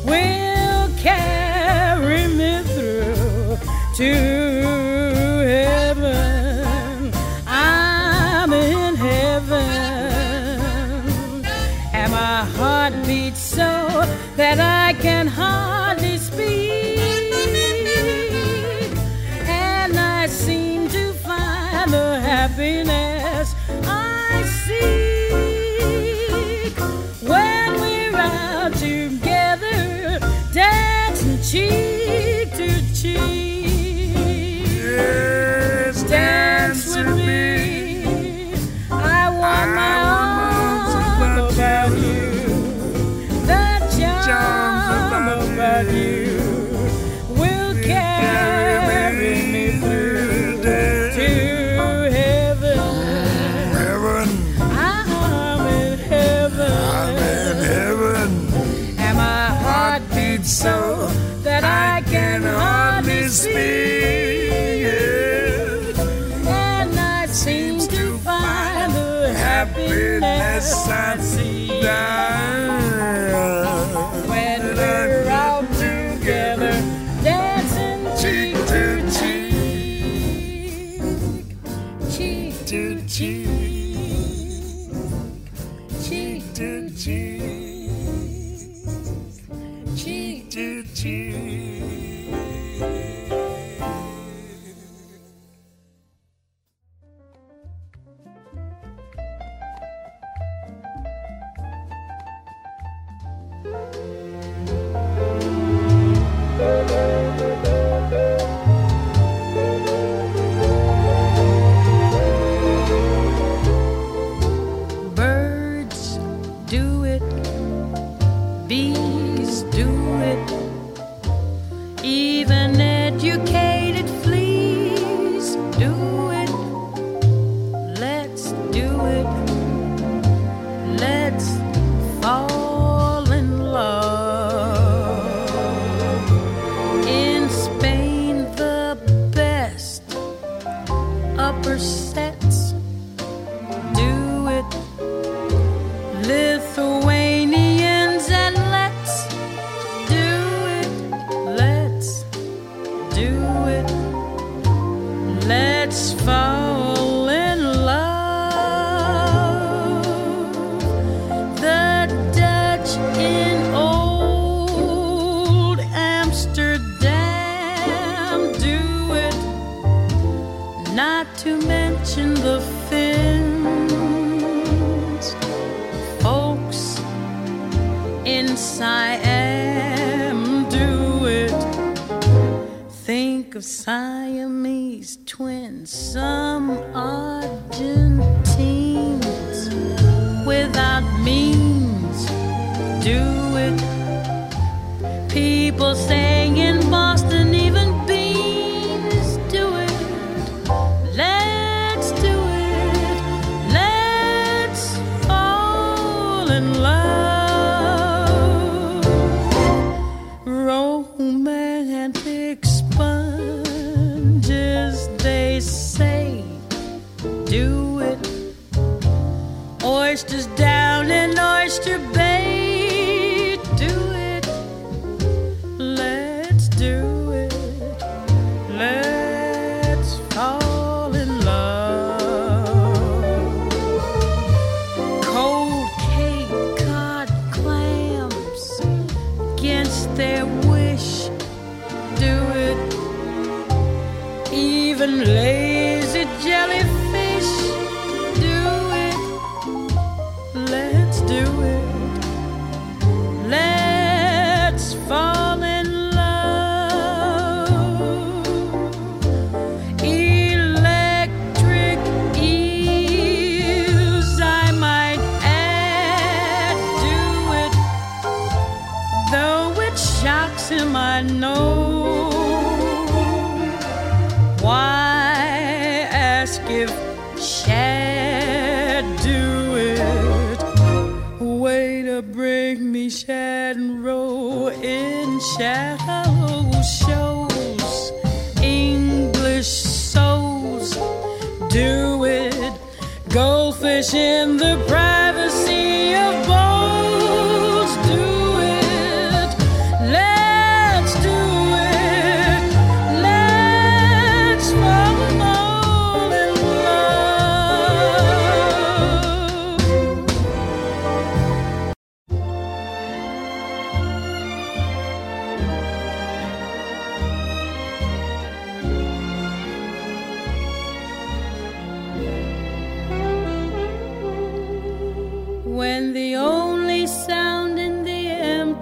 [0.05, 3.57] will carry me through
[3.97, 4.42] to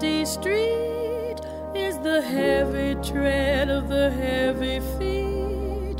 [0.02, 1.36] empty street
[1.76, 5.96] is the heavy tread of the heavy feet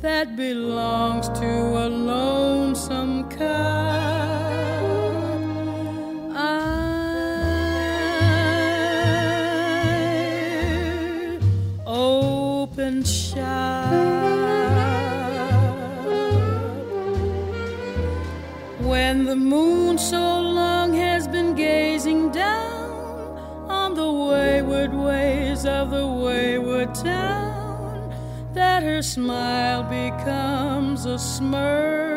[0.00, 3.46] that belongs to a lonesome cop.
[6.34, 6.58] I
[11.86, 13.92] open shop
[18.80, 20.55] when the moon so
[25.76, 28.10] of the wayward town
[28.54, 32.15] that her smile becomes a smirk.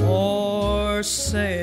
[0.00, 1.59] for sale.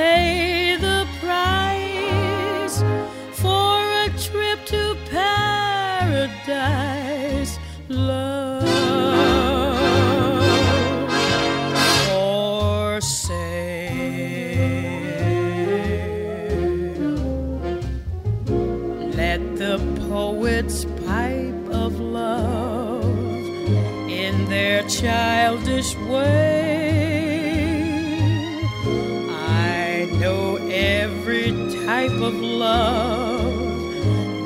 [0.00, 2.76] Pay the price
[3.42, 6.32] for a trip to paradise.
[7.88, 8.62] Love
[12.06, 13.40] for sale.
[19.20, 19.76] Let the
[20.08, 23.04] poets pipe of love
[24.22, 25.39] in their childish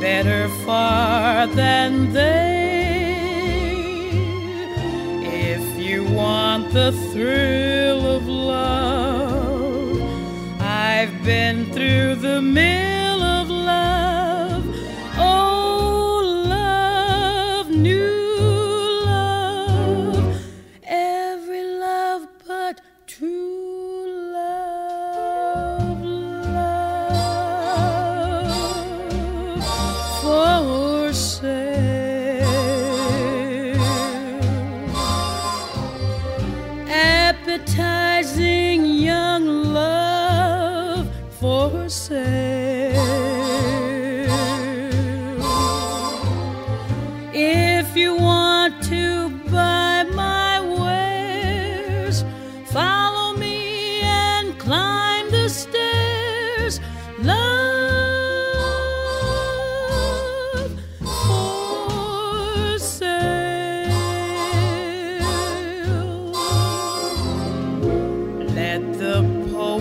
[0.01, 2.45] better far than they.
[5.51, 10.01] If you want the thrill of love,
[10.61, 12.41] I've been through the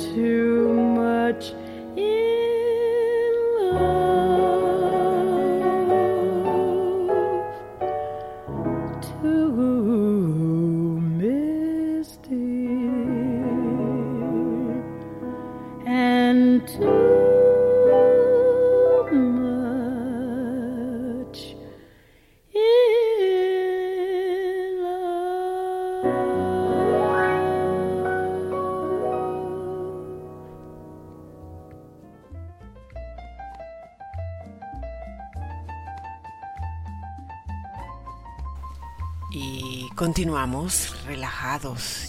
[0.00, 0.29] to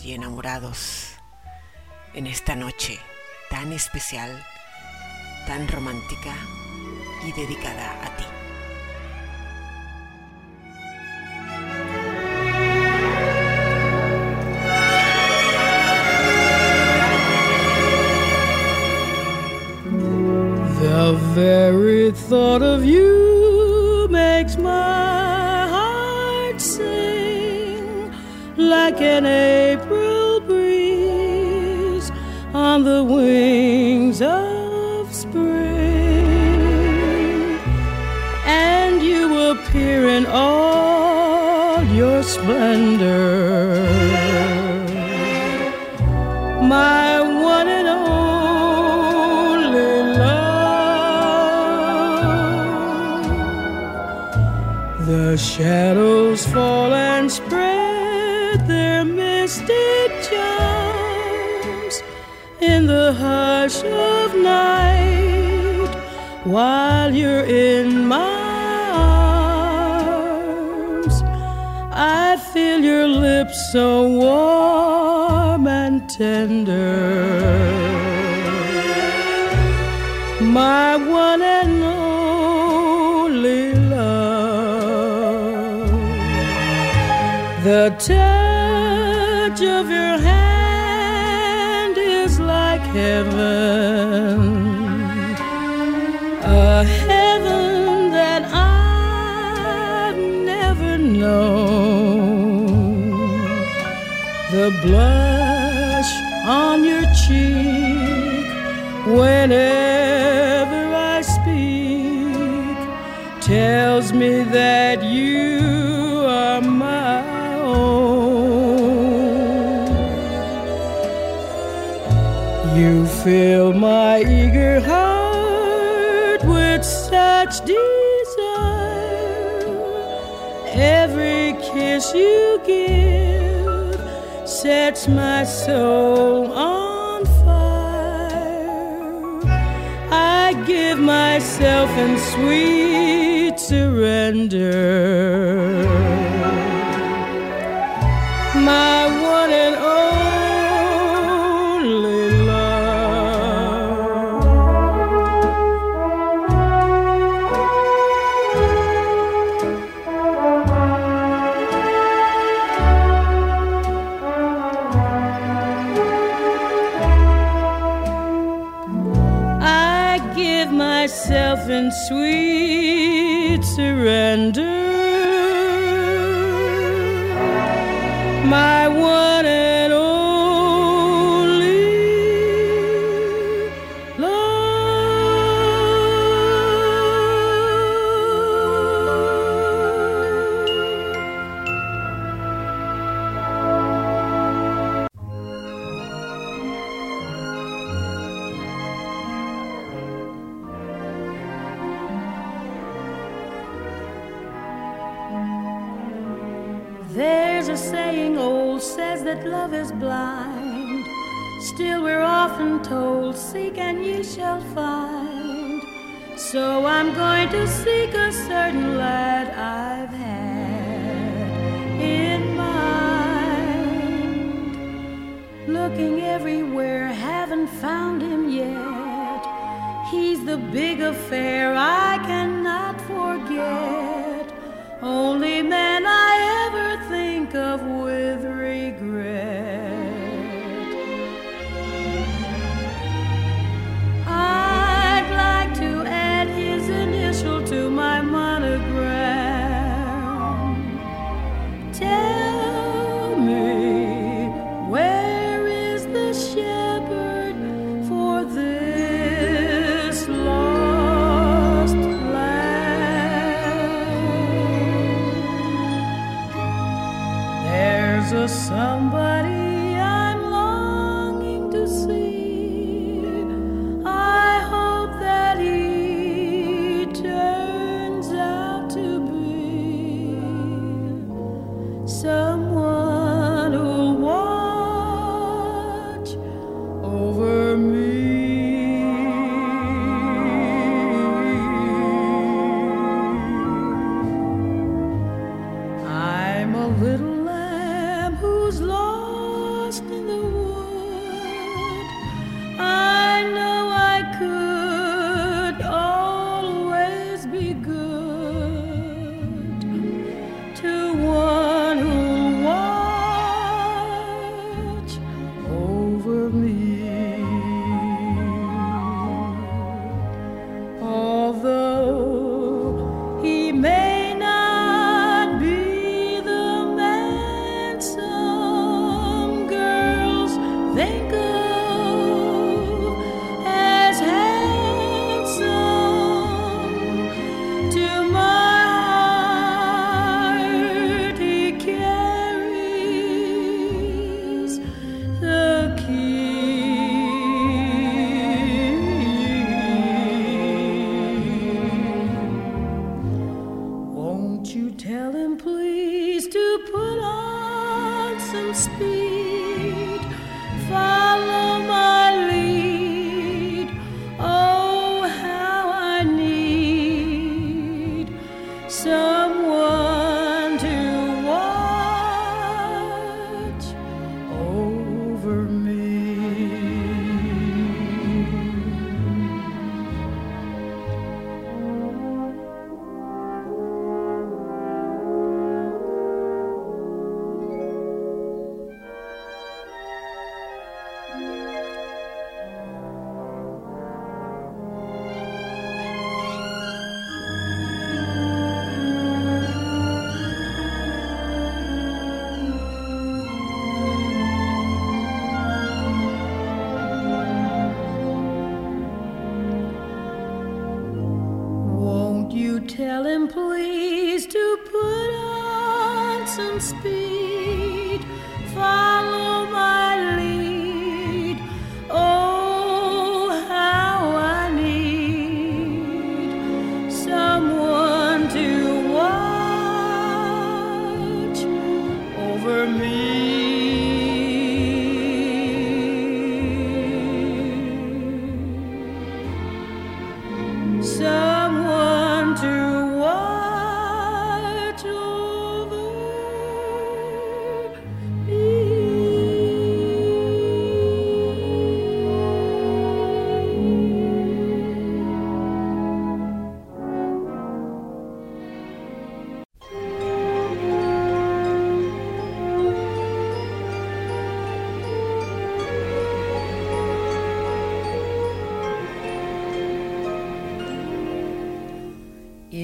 [0.03, 1.15] y enamorados
[2.13, 2.97] en esta noche
[3.49, 4.41] tan especial,
[5.45, 6.33] tan romántica
[7.27, 8.30] y dedicada a ti.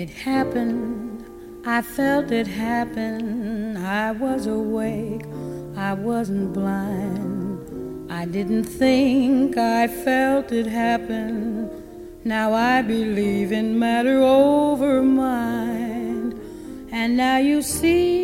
[0.07, 1.25] It happened,
[1.65, 3.75] I felt it happen.
[3.75, 5.25] I was awake,
[5.75, 8.09] I wasn't blind.
[8.09, 11.69] I didn't think, I felt it happen.
[12.23, 16.39] Now I believe in matter over mind.
[16.89, 18.16] And now you see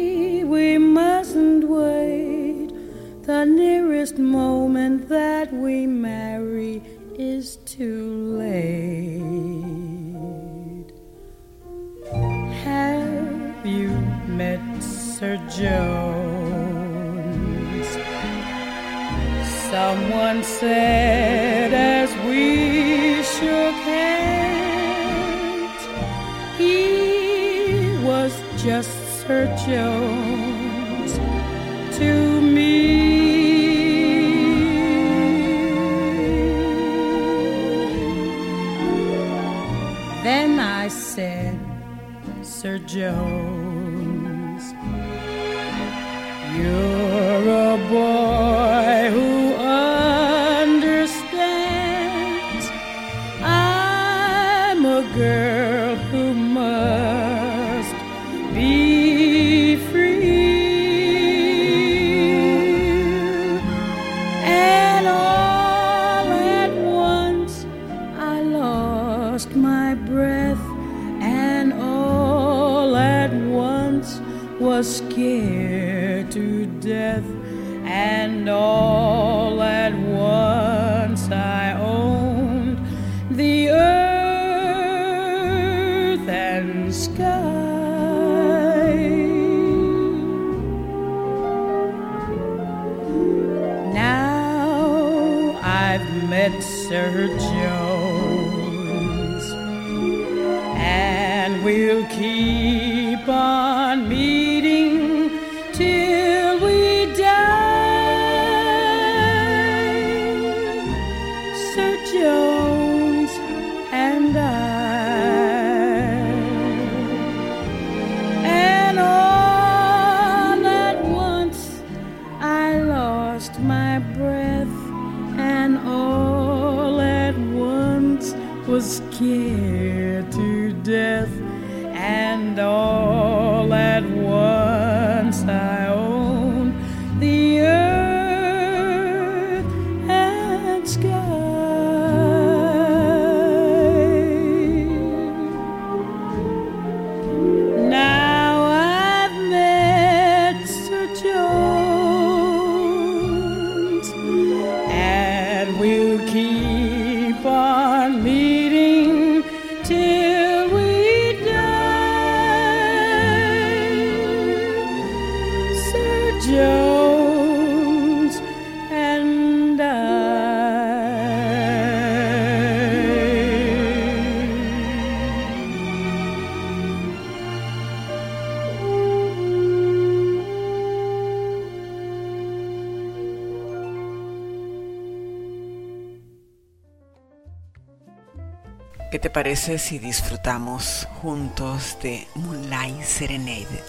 [189.34, 193.84] parece si disfrutamos juntos de Moonlight Serenade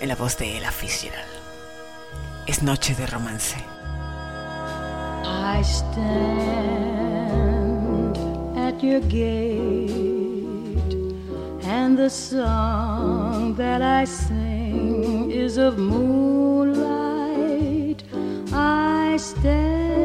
[0.00, 1.28] en la voz de Ella Fitzgerald?
[2.48, 3.56] Es noche de romance.
[5.24, 6.18] I stand
[8.58, 9.94] at your gate,
[11.64, 16.82] and the song that I sing is of moonlight.
[18.52, 19.97] I stand.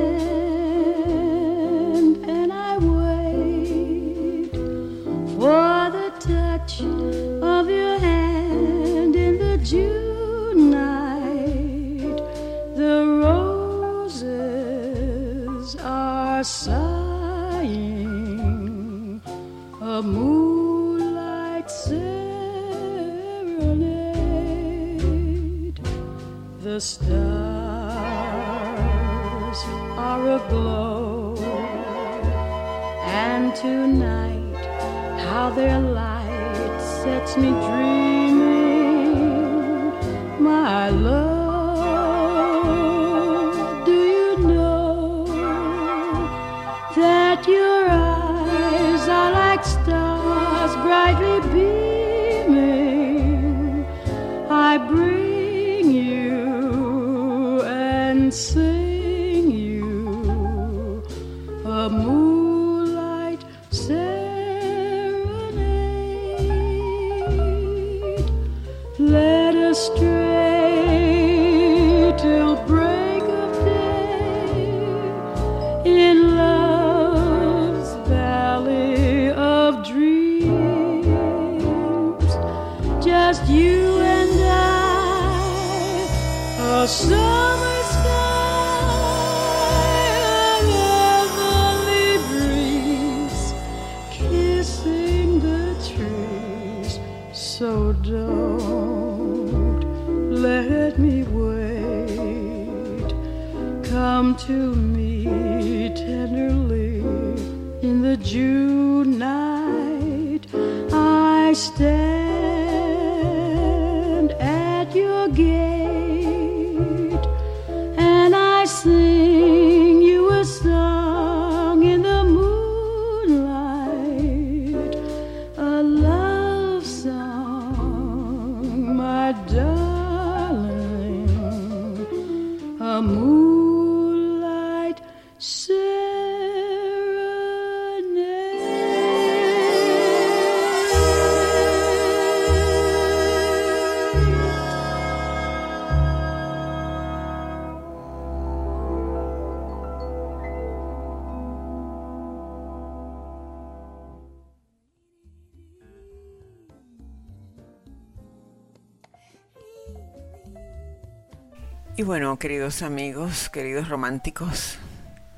[162.03, 164.77] Y bueno, queridos amigos, queridos románticos,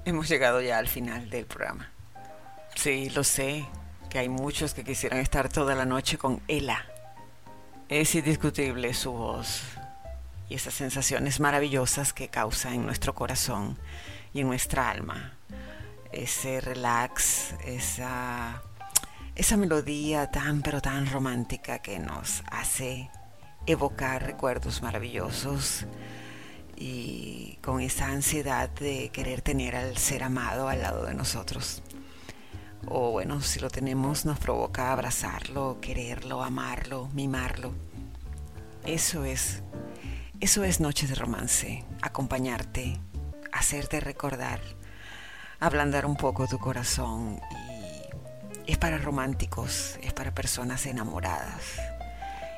[0.03, 1.91] hemos llegado ya al final del programa.
[2.73, 3.67] Sí, lo sé,
[4.09, 6.83] que hay muchos que quisieran estar toda la noche con Ella.
[7.87, 9.61] Es indiscutible su voz
[10.49, 13.77] y esas sensaciones maravillosas que causa en nuestro corazón
[14.33, 15.37] y en nuestra alma.
[16.11, 18.63] Ese relax, esa,
[19.35, 23.11] esa melodía tan pero tan romántica que nos hace
[23.67, 25.85] evocar recuerdos maravillosos
[26.75, 31.81] y con esa ansiedad de querer tener al ser amado al lado de nosotros.
[32.87, 37.73] O bueno, si lo tenemos nos provoca abrazarlo, quererlo, amarlo, mimarlo.
[38.85, 39.63] Eso es
[40.41, 42.99] eso es noche de romance, acompañarte,
[43.53, 44.59] hacerte recordar,
[45.61, 47.39] ablandar un poco tu corazón
[48.67, 51.79] y es para románticos, es para personas enamoradas.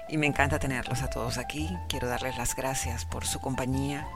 [0.10, 1.70] Y me encanta tenerlos a todos aquí.
[1.90, 4.08] Quiero darles las gracias por su compañía,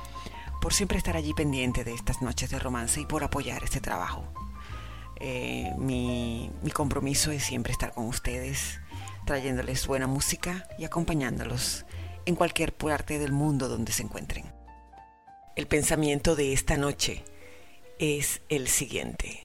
[0.61, 4.23] por siempre estar allí pendiente de estas noches de romance y por apoyar este trabajo.
[5.19, 8.79] Eh, mi, mi compromiso es siempre estar con ustedes,
[9.25, 11.85] trayéndoles buena música y acompañándolos
[12.25, 14.45] en cualquier parte del mundo donde se encuentren.
[15.55, 17.23] El pensamiento de esta noche
[17.99, 19.43] es el siguiente.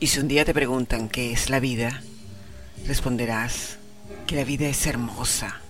[0.00, 2.02] Y si un día te preguntan qué es la vida,
[2.86, 3.78] responderás
[4.28, 5.60] que la vida es hermosa,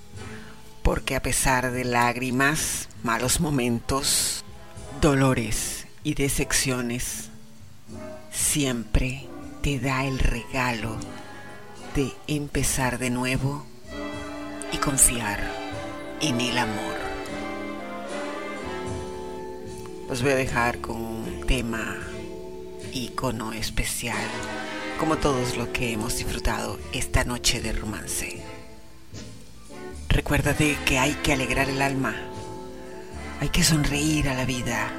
[0.83, 4.45] porque a pesar de lágrimas, malos momentos,
[5.01, 7.31] dolores y decepciones,
[8.31, 9.27] siempre
[9.63, 10.99] te da el regalo
[11.95, 13.65] de empezar de nuevo
[14.73, 15.41] y confiar
[16.21, 16.97] en el amor.
[20.07, 21.97] Los voy a dejar con un tema
[22.93, 24.28] icono especial,
[24.98, 28.43] como todos lo que hemos disfrutado esta noche de romance.
[30.09, 32.15] Recuérdate que hay que alegrar el alma,
[33.40, 34.90] hay que sonreír a la vida,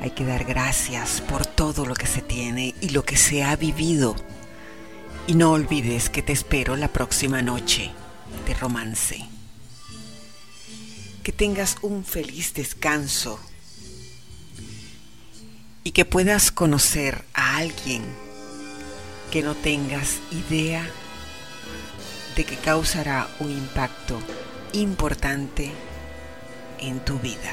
[0.00, 3.56] hay que dar gracias por todo lo que se tiene y lo que se ha
[3.56, 4.16] vivido.
[5.26, 7.90] Y no olvides que te espero la próxima noche
[8.46, 9.24] de romance.
[11.22, 13.38] Que tengas un feliz descanso
[15.90, 18.04] y que puedas conocer a alguien
[19.32, 20.88] que no tengas idea
[22.36, 24.16] de que causará un impacto
[24.72, 25.72] importante
[26.78, 27.50] en tu vida.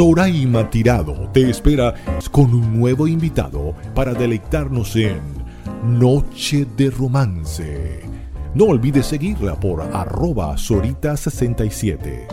[0.00, 1.92] Soraima Tirado te espera
[2.30, 5.20] con un nuevo invitado para deleitarnos en
[5.84, 8.00] Noche de Romance.
[8.54, 12.29] No olvides seguirla por arroba Sorita67.